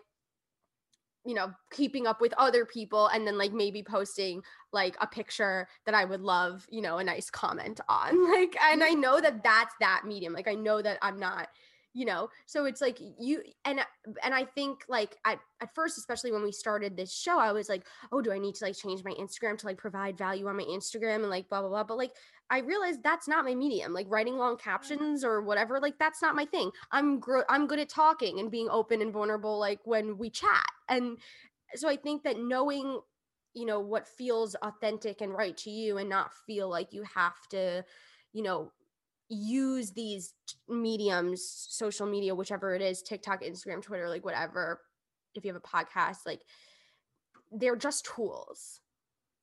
[1.26, 5.68] you know keeping up with other people and then like maybe posting like a picture
[5.88, 8.32] that I would love, you know, a nice comment on.
[8.32, 10.34] Like and I know that that's that medium.
[10.34, 11.50] Like I know that I'm not
[11.98, 13.84] you know so it's like you and uh,
[14.24, 17.68] and i think like at, at first especially when we started this show i was
[17.68, 20.56] like oh do i need to like change my instagram to like provide value on
[20.56, 22.12] my instagram and like blah blah blah but like
[22.52, 26.36] i realized that's not my medium like writing long captions or whatever like that's not
[26.36, 26.70] my thing.
[26.92, 30.68] I'm gr- i'm good at talking and being open and vulnerable like when we chat
[30.88, 31.18] and
[31.74, 33.00] so i think that knowing
[33.56, 37.48] you know what feels authentic and right to you and not feel like you have
[37.50, 37.84] to
[38.34, 38.72] you know
[39.30, 40.34] use these
[40.68, 44.82] mediums, social media, whichever it is, TikTok, Instagram, Twitter, like whatever,
[45.36, 46.42] if you have a podcast, like
[47.52, 48.82] they're just tools.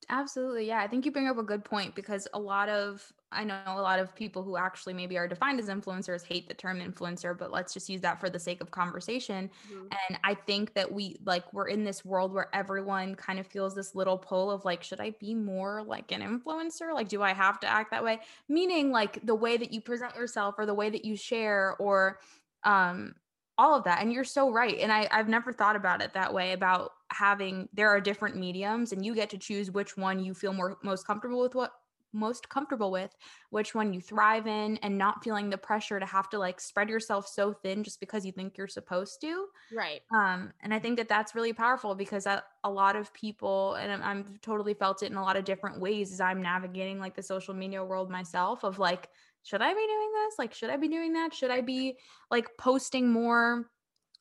[0.08, 0.66] Absolutely.
[0.66, 0.80] Yeah.
[0.80, 3.80] I think you bring up a good point because a lot of, I know a
[3.80, 7.50] lot of people who actually maybe are defined as influencers hate the term influencer, but
[7.50, 9.50] let's just use that for the sake of conversation.
[9.70, 9.86] Mm-hmm.
[10.08, 13.74] And I think that we, like, we're in this world where everyone kind of feels
[13.74, 16.94] this little pull of, like, should I be more like an influencer?
[16.94, 18.20] Like, do I have to act that way?
[18.48, 22.20] Meaning, like, the way that you present yourself or the way that you share or,
[22.62, 23.14] um,
[23.56, 26.32] all of that and you're so right and I, i've never thought about it that
[26.32, 30.34] way about having there are different mediums and you get to choose which one you
[30.34, 31.72] feel more most comfortable with what
[32.14, 33.14] most comfortable with,
[33.50, 36.88] which one you thrive in, and not feeling the pressure to have to like spread
[36.88, 39.46] yourself so thin just because you think you're supposed to.
[39.74, 40.00] Right.
[40.14, 43.92] Um, and I think that that's really powerful because a, a lot of people, and
[43.92, 47.16] I'm, I'm totally felt it in a lot of different ways as I'm navigating like
[47.16, 49.08] the social media world myself of like,
[49.42, 50.34] should I be doing this?
[50.38, 51.34] Like, should I be doing that?
[51.34, 51.98] Should I be
[52.30, 53.70] like posting more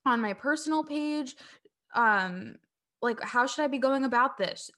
[0.05, 1.35] on my personal page?
[1.95, 2.55] Um,
[3.03, 4.71] like how should i be going about this?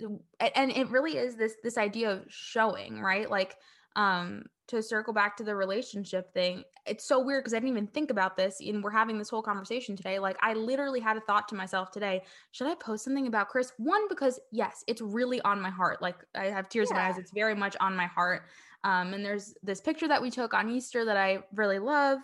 [0.55, 3.29] And it really is this this idea of showing right?
[3.29, 3.55] Like
[3.95, 7.87] um to circle back to the relationship thing it's so weird because i didn't even
[7.87, 11.21] think about this and we're having this whole conversation today like i literally had a
[11.21, 12.21] thought to myself today
[12.51, 13.71] should i post something about chris?
[13.77, 16.97] One because yes it's really on my heart like i have tears yeah.
[16.97, 18.43] in my eyes it's very much on my heart
[18.83, 22.19] um and there's this picture that we took on easter that i really love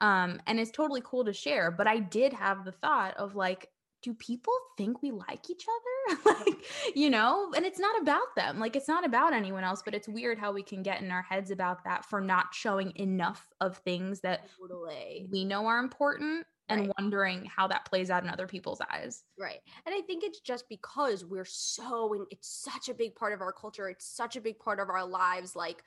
[0.00, 3.68] um and it's totally cool to share but i did have the thought of like
[4.02, 6.20] do people think we like each other?
[6.46, 8.58] like, you know, and it's not about them.
[8.58, 11.22] Like, it's not about anyone else, but it's weird how we can get in our
[11.22, 15.26] heads about that for not showing enough of things that totally.
[15.30, 16.90] we know are important and right.
[16.98, 19.24] wondering how that plays out in other people's eyes.
[19.38, 19.60] Right.
[19.86, 23.40] And I think it's just because we're so, and it's such a big part of
[23.40, 25.54] our culture, it's such a big part of our lives.
[25.54, 25.82] Like,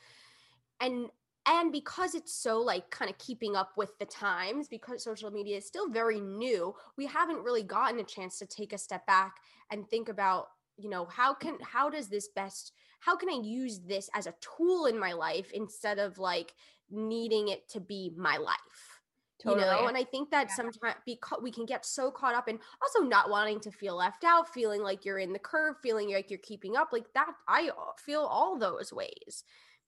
[0.79, 1.07] and
[1.47, 5.57] and because it's so like kind of keeping up with the times because social media
[5.57, 9.35] is still very new we haven't really gotten a chance to take a step back
[9.71, 13.79] and think about you know how can how does this best how can i use
[13.79, 16.53] this as a tool in my life instead of like
[16.89, 18.99] needing it to be my life
[19.41, 19.63] totally.
[19.63, 20.55] you know and i think that yeah.
[20.55, 24.23] sometimes because we can get so caught up in also not wanting to feel left
[24.23, 27.69] out feeling like you're in the curve feeling like you're keeping up like that i
[27.69, 29.43] uh, feel all those ways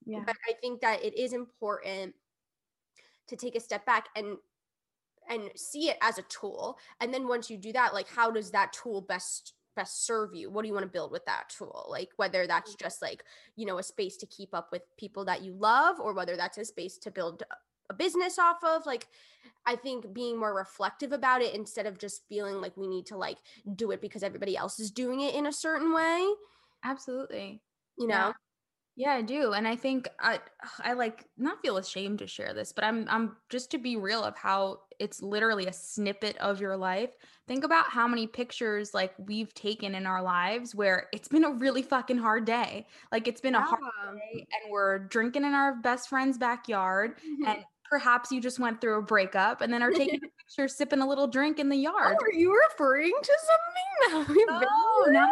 [0.05, 0.21] yeah.
[0.25, 2.13] But I think that it is important
[3.27, 4.37] to take a step back and
[5.29, 6.77] and see it as a tool.
[7.01, 10.49] And then once you do that, like how does that tool best best serve you?
[10.49, 11.85] What do you want to build with that tool?
[11.89, 12.79] Like whether that's mm.
[12.79, 13.23] just like,
[13.55, 16.57] you know, a space to keep up with people that you love or whether that's
[16.57, 17.43] a space to build
[17.89, 19.07] a business off of like
[19.65, 23.17] i think being more reflective about it instead of just feeling like we need to
[23.17, 23.37] like
[23.75, 26.27] do it because everybody else is doing it in a certain way
[26.83, 27.61] absolutely
[27.97, 28.31] you know yeah.
[28.97, 29.53] Yeah, I do.
[29.53, 30.39] And I think I
[30.79, 34.23] I like not feel ashamed to share this, but I'm I'm just to be real
[34.23, 37.11] of how it's literally a snippet of your life.
[37.47, 41.51] Think about how many pictures like we've taken in our lives where it's been a
[41.51, 42.87] really fucking hard day.
[43.11, 43.61] Like it's been yeah.
[43.61, 43.81] a hard
[44.15, 47.49] day and we're drinking in our best friend's backyard mm-hmm.
[47.51, 51.01] and perhaps you just went through a breakup and then are taking a picture sipping
[51.01, 52.17] a little drink in the yard.
[52.19, 53.37] Oh, are you referring to
[54.09, 54.55] something now?
[55.07, 55.29] No, not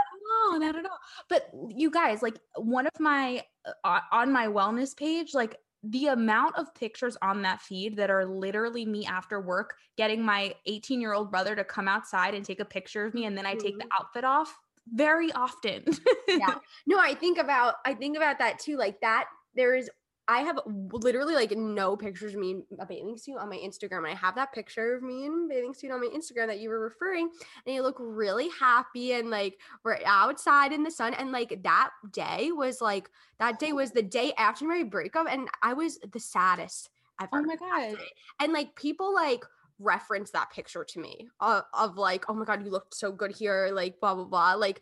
[0.54, 1.00] all, not at all.
[1.30, 3.44] But you guys, like one of my
[3.84, 8.86] on my wellness page, like the amount of pictures on that feed that are literally
[8.86, 12.66] me after work getting my 18 year old brother to come outside and take a
[12.66, 14.02] picture of me and then I take the mm-hmm.
[14.04, 14.58] outfit off
[14.94, 15.84] very often.
[16.28, 16.56] yeah.
[16.88, 18.78] No, I think about I think about that too.
[18.78, 19.90] Like that there is
[20.28, 24.00] I have literally like no pictures of me in a bathing suit on my Instagram.
[24.00, 26.60] And I have that picture of me in a bathing suit on my Instagram that
[26.60, 27.30] you were referring.
[27.66, 31.14] And you look really happy and like we're outside in the sun.
[31.14, 33.10] And like that day was like
[33.40, 35.28] that day was the day after my breakup.
[35.30, 36.90] And I was the saddest
[37.22, 37.30] ever.
[37.34, 37.98] Oh my God.
[38.40, 39.44] And like people like
[39.80, 43.36] reference that picture to me uh, of like, oh my God, you looked so good
[43.36, 44.54] here, like blah, blah, blah.
[44.54, 44.82] Like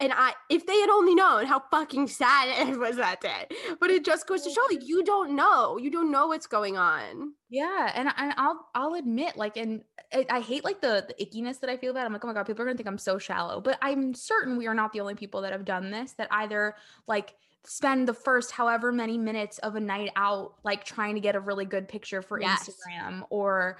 [0.00, 3.46] and I, if they had only known how fucking sad it was that day,
[3.80, 6.76] but it just goes to show, like, you don't know, you don't know what's going
[6.76, 7.32] on.
[7.50, 9.82] Yeah, and, and I'll, I'll admit, like, and
[10.12, 12.06] I, I hate like the, the ickiness that I feel about.
[12.06, 13.60] I'm like, oh my god, people are gonna think I'm so shallow.
[13.60, 16.12] But I'm certain we are not the only people that have done this.
[16.12, 16.74] That either
[17.06, 17.34] like
[17.64, 21.40] spend the first however many minutes of a night out, like trying to get a
[21.40, 22.68] really good picture for yes.
[22.68, 23.78] Instagram, or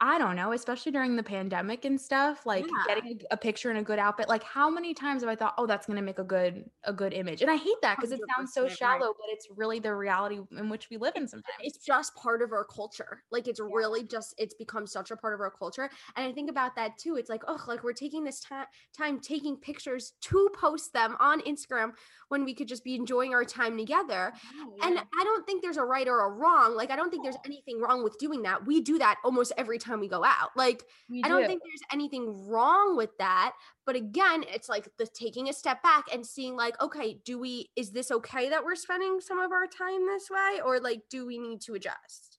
[0.00, 2.94] I don't know, especially during the pandemic and stuff, like yeah.
[2.94, 4.28] getting a, a, picture in a good outfit.
[4.28, 7.12] Like how many times have I thought, oh, that's gonna make a good a good
[7.12, 7.42] image?
[7.42, 9.14] And I hate that because it sounds so shallow, right.
[9.18, 11.56] but it's really the reality in which we live in sometimes.
[11.60, 13.24] It's just part of our culture.
[13.32, 13.66] Like it's yeah.
[13.72, 15.90] really just it's become such a part of our culture.
[16.14, 17.16] And I think about that too.
[17.16, 21.40] It's like, oh, like we're taking this time time taking pictures to post them on
[21.40, 21.90] Instagram
[22.28, 24.32] when we could just be enjoying our time together.
[24.54, 24.86] Yeah.
[24.86, 26.76] And I don't think there's a right or a wrong.
[26.76, 28.64] Like I don't think there's anything wrong with doing that.
[28.64, 30.50] We do that almost every time time we go out.
[30.56, 33.54] Like, we I don't think there's anything wrong with that.
[33.86, 37.70] But again, it's like the taking a step back and seeing, like, okay, do we,
[37.76, 40.60] is this okay that we're spending some of our time this way?
[40.64, 42.38] Or like, do we need to adjust?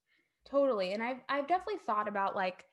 [0.49, 0.93] Totally.
[0.93, 2.65] And I've, I've definitely thought about like,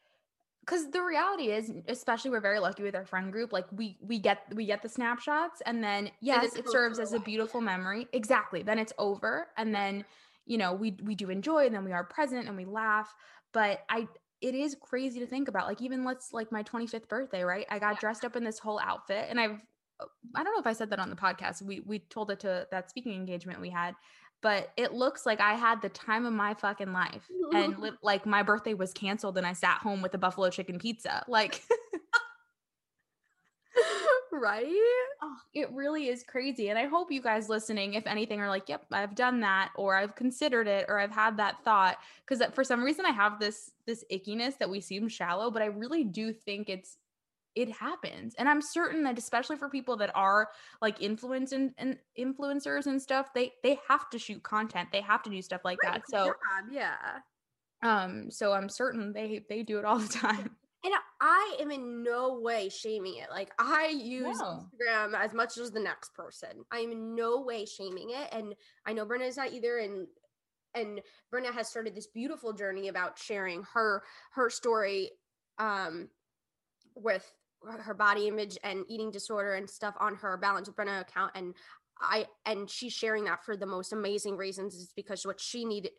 [0.67, 4.19] because the reality is especially we're very lucky with our friend group like we we
[4.19, 8.09] get we get the snapshots and then yes and it serves as a beautiful memory
[8.13, 10.05] exactly then it's over and then
[10.45, 13.15] you know we we do enjoy and then we are present and we laugh
[13.53, 14.07] but i
[14.41, 15.67] it is crazy to think about.
[15.67, 17.67] Like even let's like my 25th birthday, right?
[17.71, 19.59] I got dressed up in this whole outfit and I've
[19.99, 21.63] uh, I don't know if I said that on the podcast.
[21.63, 23.95] We we told it to that speaking engagement we had,
[24.43, 27.29] but it looks like I had the time of my fucking life.
[27.55, 30.79] And li- like my birthday was canceled and I sat home with a buffalo chicken
[30.79, 31.25] pizza.
[31.29, 31.63] Like
[34.33, 34.67] right?
[35.23, 36.69] oh, it really is crazy.
[36.69, 39.97] And I hope you guys listening, if anything, are like, yep, I've done that, or
[39.97, 41.99] I've considered it, or I've had that thought.
[42.27, 45.67] Because for some reason I have this this ickiness that we seem shallow, but I
[45.67, 46.99] really do think it's
[47.55, 48.35] it happens.
[48.39, 50.51] And I'm certain that especially for people that are
[50.83, 54.91] like influence and, and influencers and stuff, they they have to shoot content.
[54.93, 56.03] They have to do stuff like Right, that.
[56.09, 56.35] So
[56.71, 56.97] yeah.
[57.83, 60.57] um so I'm certain they they do it all the time.
[60.87, 63.29] And I am in no way shaming it.
[63.29, 64.69] Like I use No.
[64.79, 66.65] Instagram as much as the next person.
[66.71, 68.29] I am in no way shaming it.
[68.31, 68.55] And
[68.87, 69.79] I know Brenna is not either.
[69.79, 70.07] And
[70.77, 71.01] and
[71.35, 75.11] Brenna has started this beautiful journey about sharing her her story
[75.59, 76.09] um
[76.95, 77.29] with
[77.81, 81.33] her body image and eating disorder and stuff on her balance with Brenna account.
[81.35, 81.55] And
[82.01, 85.93] I and she's sharing that for the most amazing reasons is because what she needed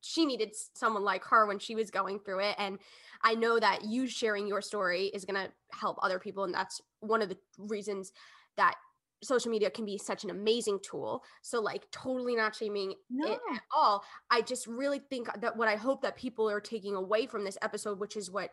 [0.00, 2.78] she needed someone like her when she was going through it and
[3.24, 6.80] I know that you sharing your story is going to help other people and that's
[7.00, 8.12] one of the reasons
[8.56, 8.74] that
[9.22, 11.22] social media can be such an amazing tool.
[11.42, 13.32] So like totally not shaming No.
[13.32, 14.04] it at all.
[14.30, 17.56] I just really think that what I hope that people are taking away from this
[17.62, 18.50] episode which is what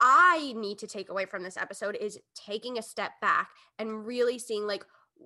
[0.00, 4.38] I need to take away from this episode is taking a step back and really
[4.38, 4.84] seeing like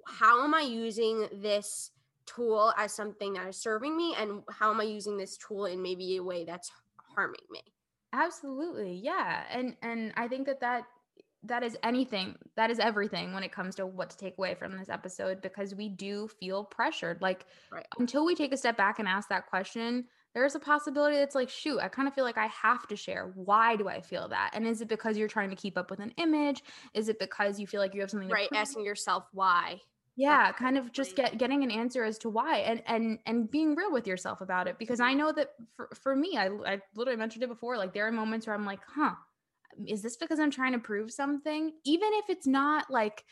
[0.09, 1.93] how am I using this
[2.27, 5.83] tool as something that is serving me and how am I using this tool in
[5.83, 6.73] maybe a way that's
[7.15, 7.61] harming me.
[8.15, 8.95] Absolutely.
[9.03, 9.45] Yeah.
[9.51, 10.85] And and I think that that
[11.43, 12.37] that is anything.
[12.57, 15.75] That is everything when it comes to what to take away from this episode because
[15.75, 17.21] we do feel pressured.
[17.21, 17.87] Like Right.
[17.99, 21.51] until we take a step back and ask that question, there's a possibility that's like,
[21.51, 23.33] shoot, I kind of feel like I have to share.
[23.35, 24.53] Why do I feel that?
[24.55, 26.62] And is it because you're trying to keep up with an image?
[26.95, 29.81] Is it because you feel like you have something to Right, asking yourself why.
[30.17, 33.75] Yeah kind of just get getting an answer as to why and and and being
[33.75, 37.19] real with yourself about it because i know that for, for me I, I literally
[37.19, 39.15] mentioned it before like there are moments where i'm like huh
[39.77, 41.73] um, is this because i'm trying to prove something?
[41.85, 43.25] Even if it's not like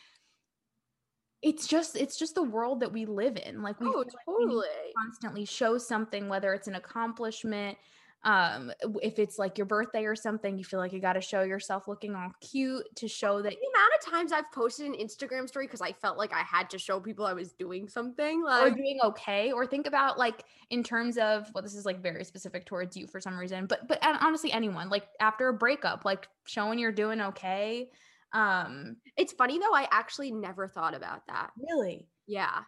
[1.42, 3.62] it's just it's just the world that we live in.
[3.62, 7.76] Like we Oh, feel like we constantly show something whether it's an accomplishment
[8.24, 8.70] um
[9.02, 11.88] if it's like your birthday or something you feel like you got to show yourself
[11.88, 15.66] looking all cute to show that The amount of times I've posted an Instagram story
[15.66, 18.42] because I felt like I had to show people I was doing something.
[18.44, 22.00] like or doing okay or think about like in terms of well this is like
[22.00, 25.52] very specific towards you for some reason but but and honestly anyone like after a
[25.54, 27.88] breakup like showing you're doing okay
[28.32, 31.50] um it's funny though, I actually never thought about that.
[31.68, 32.60] really Yeah.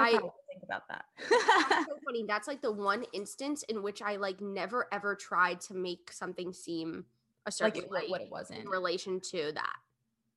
[0.00, 0.20] I, I-
[0.52, 2.24] think about that That's so funny.
[2.26, 6.52] That's like the one instance in which I like never ever tried to make something
[6.52, 7.04] seem
[7.46, 9.76] a like certain it, way what, it wasn't in relation to that.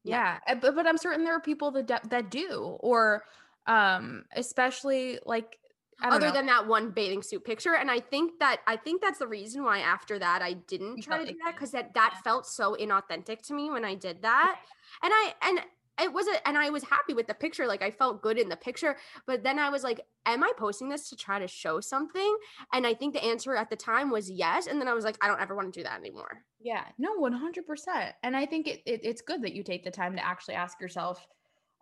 [0.03, 3.23] yeah, uh, but, but i'm certain there are people that do- that do or
[3.67, 5.57] um especially like
[6.03, 6.33] Other know.
[6.33, 9.63] than that one bathing suit picture, and I think that I think that's the reason
[9.63, 12.21] why after that I didn't You try to do like that because that that yeah.
[12.21, 14.59] felt so inauthentic to me when I did that,
[15.01, 15.59] and I and
[16.01, 18.49] it was a, and I was happy with the picture, like I felt good in
[18.49, 21.79] the picture, but then I was like, am I posting this to try to show
[21.79, 22.35] something?
[22.73, 25.17] And I think the answer at the time was yes, and then I was like,
[25.21, 26.43] I don't ever want to do that anymore.
[26.59, 28.11] Yeah, no, 100%.
[28.23, 30.79] And I think it, it it's good that you take the time to actually ask
[30.81, 31.25] yourself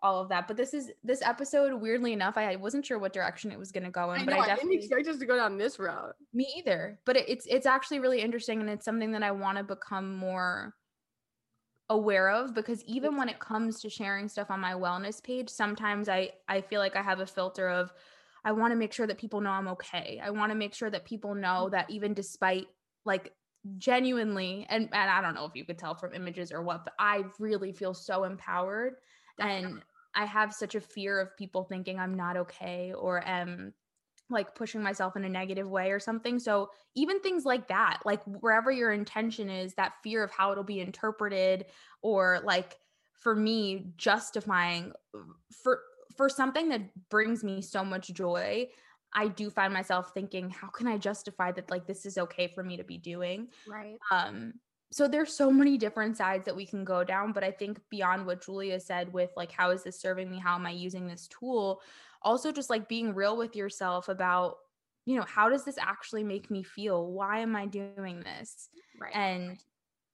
[0.04, 0.48] all of that.
[0.48, 3.84] But this is this episode weirdly enough, I wasn't sure what direction it was going
[3.84, 5.58] to go in, I but know I I didn't definitely expect us to go down
[5.58, 6.16] this route.
[6.34, 7.00] me either.
[7.06, 10.16] But it, it's it's actually really interesting and it's something that I want to become
[10.16, 10.74] more
[11.92, 16.08] aware of because even when it comes to sharing stuff on my wellness page, sometimes
[16.10, 17.92] I I feel like I have a filter of
[18.44, 20.20] I want to make sure that people know I'm okay.
[20.24, 21.72] I want to make sure that people know mm.
[21.72, 22.68] that even despite
[23.06, 23.34] like
[23.78, 26.94] genuinely and and I don't know if you could tell from images or what, but
[26.98, 28.96] I really feel so empowered
[29.38, 29.82] and
[30.16, 33.74] I have such a fear of people thinking I'm not okay or am
[34.32, 36.40] like pushing myself in a negative way or something.
[36.40, 40.64] So even things like that, like wherever your intention is, that fear of how it'll
[40.64, 41.66] be interpreted
[42.02, 42.78] or like
[43.14, 44.94] for me justifying
[45.64, 45.82] for
[46.16, 48.68] for something that brings me so much joy,
[49.14, 52.64] I do find myself thinking, how can I justify that like this is okay for
[52.64, 53.50] me to be doing?
[53.68, 53.98] Right.
[54.12, 54.54] um
[54.94, 58.26] so there's so many different sides that we can go down but i think beyond
[58.26, 61.28] what julia said with like how is this serving me how am i using this
[61.28, 61.82] tool
[62.22, 64.56] also just like being real with yourself about
[65.06, 67.12] you know how does this actually make me feel?
[67.12, 68.70] Why am i doing this?
[69.00, 69.16] Right.
[69.16, 69.58] and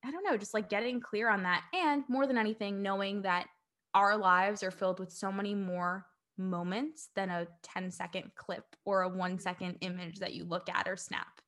[0.05, 3.47] i don't know just like getting clear on that and more than anything knowing that
[3.93, 6.05] our lives are filled with so many more
[6.38, 10.88] moments than a 10 second clip or a one second image that you look at
[10.88, 11.41] or snap.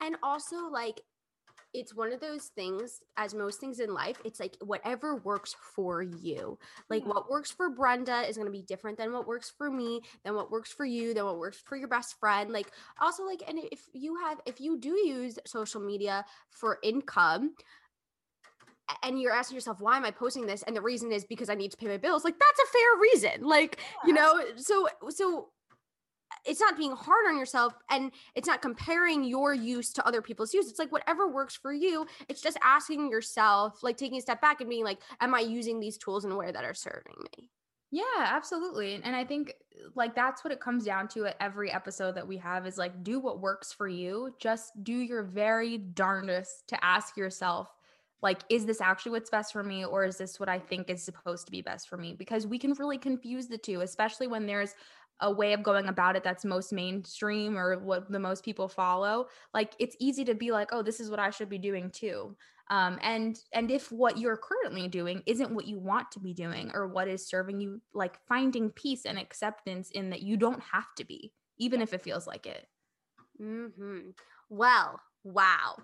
[0.00, 1.00] And also like
[1.74, 6.02] it's one of those things as most things in life it's like whatever works for
[6.02, 6.58] you.
[6.88, 7.10] Like Yeah.
[7.10, 10.34] what works for brenda is going to be different than what works for me than
[10.34, 12.52] what works for you than what works for your best friend.
[12.52, 17.54] Like also like and if you have if you do use social media for income
[19.02, 20.62] and you're asking yourself why am i posting this?
[20.62, 23.00] and the reason is because i need to pay my bills like that's a fair
[23.00, 23.46] reason.
[23.46, 25.48] Like you know so so
[26.44, 30.54] it's not being hard on yourself and it's not comparing your use to other people's
[30.54, 34.40] use it's like whatever works for you it's just asking yourself like taking a step
[34.40, 37.14] back and being like am i using these tools in a way that are serving
[37.36, 37.50] me
[37.90, 39.00] Yeah, absolutely.
[39.02, 39.54] And- I think
[39.94, 43.02] like that's what it comes down to at every episode that we have is like
[43.02, 44.34] do what works for you.
[44.38, 47.68] Just do your very darndest to ask yourself
[48.20, 51.02] like is this actually what's best for me or is this what I think is
[51.02, 52.12] supposed to be best for me?
[52.12, 54.74] Because we can really confuse the two, especially when there's
[55.20, 59.26] a way of going about it that's most mainstream or what the most people follow.
[59.52, 62.36] Like it's easy to be like, "Oh, this is what I should be doing too."
[62.70, 66.70] um, and and if what you're currently doing isn't what you want to be doing
[66.74, 70.94] or what is serving you like finding peace and acceptance in that you don't have
[70.96, 72.66] to be even if it feels like it
[73.40, 74.10] mm-hmm.
[74.50, 75.76] well wow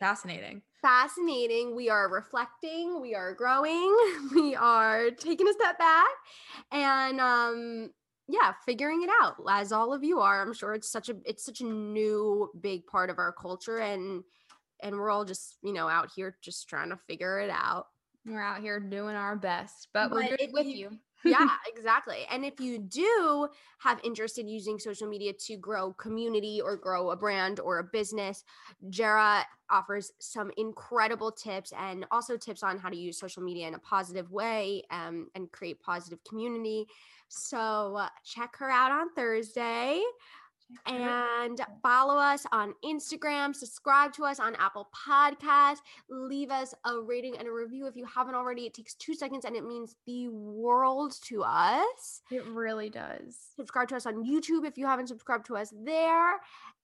[0.00, 3.96] fascinating fascinating we are reflecting we are growing
[4.34, 6.08] we are taking a step back
[6.72, 7.90] and um
[8.28, 11.44] yeah figuring it out as all of you are i'm sure it's such a it's
[11.44, 14.22] such a new big part of our culture and
[14.82, 17.86] and we're all just you know out here just trying to figure it out
[18.26, 22.26] we're out here doing our best but, we're But it with you- you yeah, exactly.
[22.30, 23.48] And if you do
[23.80, 27.84] have interest in using social media to grow community or grow a brand or a
[27.84, 28.44] business,
[28.90, 33.74] Jera offers some incredible tips and also tips on how to use social media in
[33.74, 36.86] a positive way um, and create positive community.
[37.28, 40.02] So uh, check her out on Thursday
[40.86, 45.78] and follow us on Instagram, subscribe to us on Apple Podcasts,
[46.10, 48.66] leave us a rating and a review if you haven't already.
[48.66, 52.22] It takes two seconds and it means the world to us.
[52.30, 56.34] it really does Subscribe to us on YouTube if you haven't subscribed to us there.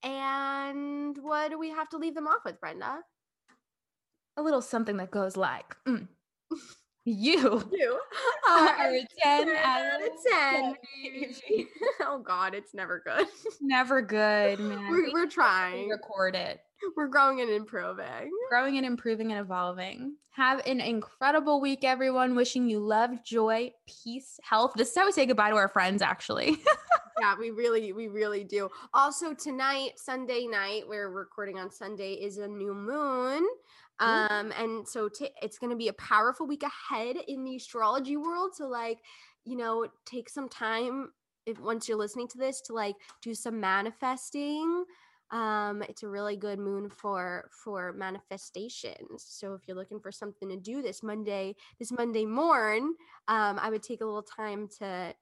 [0.02, 3.00] And what do we have to leave them off with, Brenda?
[4.36, 6.08] a little something that goes like mm,
[7.04, 8.00] you You
[8.48, 10.76] uh, are are a 10 out out of of 10.
[11.48, 11.66] 10.
[12.02, 13.26] oh, God, it's never good.
[13.60, 15.88] never good man We're, We we're trying.
[15.88, 16.60] record it
[16.96, 18.30] We're growing and improving.
[18.50, 20.16] growing and improving and evolving.
[20.30, 22.34] Have an incredible week, everyone.
[22.34, 24.72] Wishing you love, joy, peace, health.
[24.76, 26.56] This is how we say goodbye to our friends, actually.
[27.20, 28.68] Yeah, we really, we really do.
[28.92, 33.46] Also, tonight, Sunday night, we're recording on Sunday, is a new moon.
[34.00, 38.16] Um, and so t- it's going to be a powerful week ahead in the astrology
[38.16, 38.54] world.
[38.54, 38.98] So, like,
[39.44, 41.10] you know, take some time
[41.46, 44.84] if once you're listening to this to like do some manifesting.
[45.30, 49.24] Um, it's a really good moon for for manifestations.
[49.26, 52.94] So if you're looking for something to do this Monday, this Monday morn,
[53.28, 55.14] um, I would take a little time to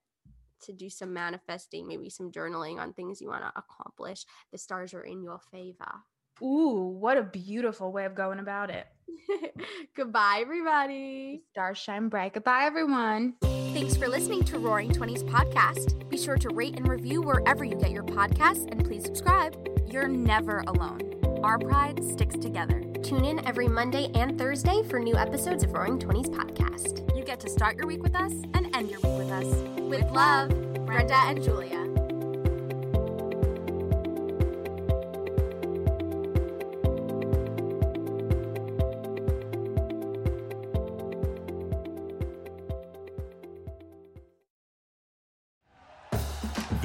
[0.63, 4.25] to do some manifesting, maybe some journaling on things you want to accomplish.
[4.51, 6.03] The stars are in your favor.
[6.41, 8.87] Ooh, what a beautiful way of going about it.
[9.95, 11.43] Goodbye, everybody.
[11.51, 12.33] Stars shine bright.
[12.33, 13.33] Goodbye, everyone.
[13.41, 16.07] Thanks for listening to Roaring Twenties podcast.
[16.09, 19.55] Be sure to rate and review wherever you get your podcasts and please subscribe.
[19.87, 21.19] You're never alone.
[21.43, 22.81] Our pride sticks together.
[23.03, 27.15] Tune in every Monday and Thursday for new episodes of Roaring Twenties podcast.
[27.17, 29.45] You get to start your week with us and end your week with us.
[29.81, 30.49] With love,
[30.85, 31.82] Brenda and Julia.